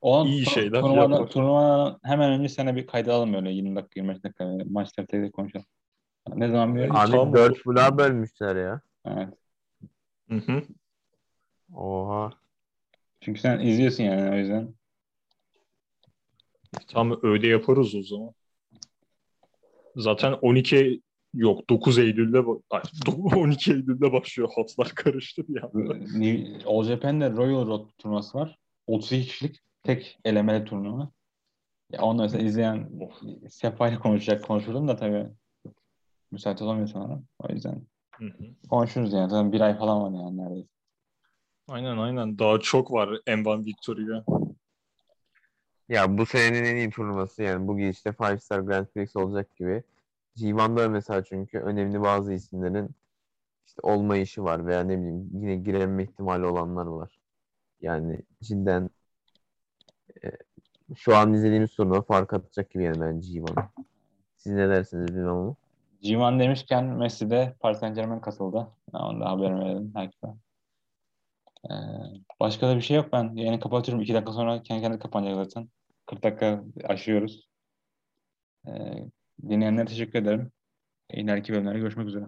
O 0.00 0.26
İyi 0.26 0.46
şeyler 0.46 0.80
turnuvada, 0.80 1.14
yapar. 1.14 1.26
turnuva 1.30 1.98
hemen 2.02 2.30
önce 2.32 2.48
sana 2.48 2.76
bir 2.76 2.86
kayda 2.86 3.14
alalım 3.14 3.32
böyle 3.32 3.50
20 3.50 3.76
dakika 3.76 4.00
25 4.00 4.24
dakika 4.24 4.56
maçları 4.70 5.06
tek 5.06 5.22
tek 5.24 5.32
konuşalım. 5.32 5.66
Ne 6.34 6.48
zaman 6.48 6.76
bir 6.76 6.82
Abi- 6.82 7.10
Tamam. 7.10 7.34
dört 7.34 7.66
bloğa 7.66 7.98
bölmüşler 7.98 8.56
ya. 8.56 8.80
Evet. 9.06 9.28
Hı 10.28 10.36
hı. 10.36 10.62
Oha. 11.74 12.30
Çünkü 13.20 13.40
sen 13.40 13.60
izliyorsun 13.60 14.04
yani 14.04 14.30
o 14.30 14.34
yüzden. 14.34 14.74
Tam 16.88 17.18
öyle 17.22 17.46
yaparız 17.48 17.94
o 17.94 18.02
zaman. 18.02 18.30
Zaten 19.96 20.32
12 20.32 21.00
Yok 21.34 21.70
9 21.70 21.98
Eylül'de 21.98 22.36
ba- 22.38 22.62
ay, 22.70 22.80
do- 22.80 23.36
12 23.38 23.70
Eylül'de 23.72 24.12
başlıyor. 24.12 24.48
Hatlar 24.56 24.88
karıştı 24.88 25.42
bir 25.48 25.62
anda. 25.62 25.94
New- 25.94 26.64
All 26.66 26.84
Japan'de 26.84 27.30
Royal 27.30 27.66
Road 27.66 27.88
turnuvası 27.98 28.38
var. 28.38 28.58
32 28.86 29.26
kişilik 29.28 29.56
tek 29.82 30.18
elemeli 30.24 30.64
turnuva. 30.64 31.10
Ya 31.92 32.02
onu 32.02 32.22
mesela 32.22 32.44
izleyen 32.44 32.90
Sefa 33.48 33.88
ile 33.88 33.98
konuşacak 33.98 34.44
konuşurdum 34.44 34.88
da 34.88 34.96
tabii 34.96 35.26
müsait 36.30 36.62
olamıyor 36.62 36.88
sanırım. 36.88 37.28
O 37.38 37.52
yüzden 37.52 37.82
Hı 38.18 38.24
hı. 38.24 38.44
konuşuruz 38.70 39.12
yani. 39.12 39.30
Zaten 39.30 39.52
bir 39.52 39.60
ay 39.60 39.78
falan 39.78 40.02
var 40.02 40.24
yani 40.24 40.36
neredeyse. 40.36 40.68
Aynen 41.68 41.98
aynen. 41.98 42.38
Daha 42.38 42.60
çok 42.60 42.92
var 42.92 43.08
M1 43.26 43.64
Victoria. 43.66 44.24
Ya 45.88 46.18
bu 46.18 46.26
senenin 46.26 46.64
en 46.64 46.76
iyi 46.76 46.90
turnuvası 46.90 47.42
yani 47.42 47.68
bu 47.68 47.78
gidişte 47.78 48.12
Five 48.12 48.38
Star 48.38 48.60
Grand 48.60 48.86
Prix 48.86 49.16
olacak 49.16 49.56
gibi. 49.56 49.82
G1'da 50.36 50.88
mesela 50.88 51.24
çünkü 51.24 51.58
önemli 51.58 52.00
bazı 52.00 52.32
isimlerin 52.32 52.90
işte 53.66 53.80
olma 53.82 54.16
işi 54.16 54.44
var 54.44 54.66
veya 54.66 54.80
ne 54.80 54.98
bileyim 54.98 55.30
yine 55.34 55.56
girememe 55.56 56.02
ihtimali 56.02 56.46
olanlar 56.46 56.86
var. 56.86 57.18
Yani 57.80 58.22
cidden 58.42 58.90
şu 60.96 61.16
an 61.16 61.34
izlediğimiz 61.34 61.74
turnuva 61.74 62.02
fark 62.02 62.32
atacak 62.32 62.70
gibi 62.70 62.84
yani 62.84 63.00
bence 63.00 63.32
G1. 63.32 63.64
Siz 64.36 64.52
ne 64.52 64.68
dersiniz 64.68 65.08
bilmem 65.08 65.28
ama. 65.28 65.56
G1 66.02 66.40
demişken 66.40 66.84
Messi 66.84 67.30
de 67.30 67.54
Paris 67.60 67.78
Saint 67.78 67.96
Germain 67.96 68.20
katıldı. 68.20 68.68
Onu 68.92 69.20
da 69.20 69.30
haber 69.30 69.60
verelim 69.60 69.92
herkese. 69.94 70.26
Ee, 71.64 71.74
başka 72.40 72.68
da 72.68 72.76
bir 72.76 72.80
şey 72.80 72.96
yok. 72.96 73.12
Ben 73.12 73.34
yayını 73.34 73.60
kapatıyorum. 73.60 74.02
İki 74.02 74.14
dakika 74.14 74.32
sonra 74.32 74.62
kendi 74.62 74.82
kendine 74.82 74.98
kapanacak 74.98 75.34
zaten. 75.34 75.68
40 76.06 76.22
dakika 76.22 76.64
aşıyoruz. 76.84 77.48
Ee, 78.66 78.70
dinleyenlere 79.48 79.86
teşekkür 79.86 80.18
ederim. 80.18 80.52
İleriki 81.10 81.52
bölümlerde 81.52 81.78
görüşmek 81.78 82.06
üzere. 82.06 82.24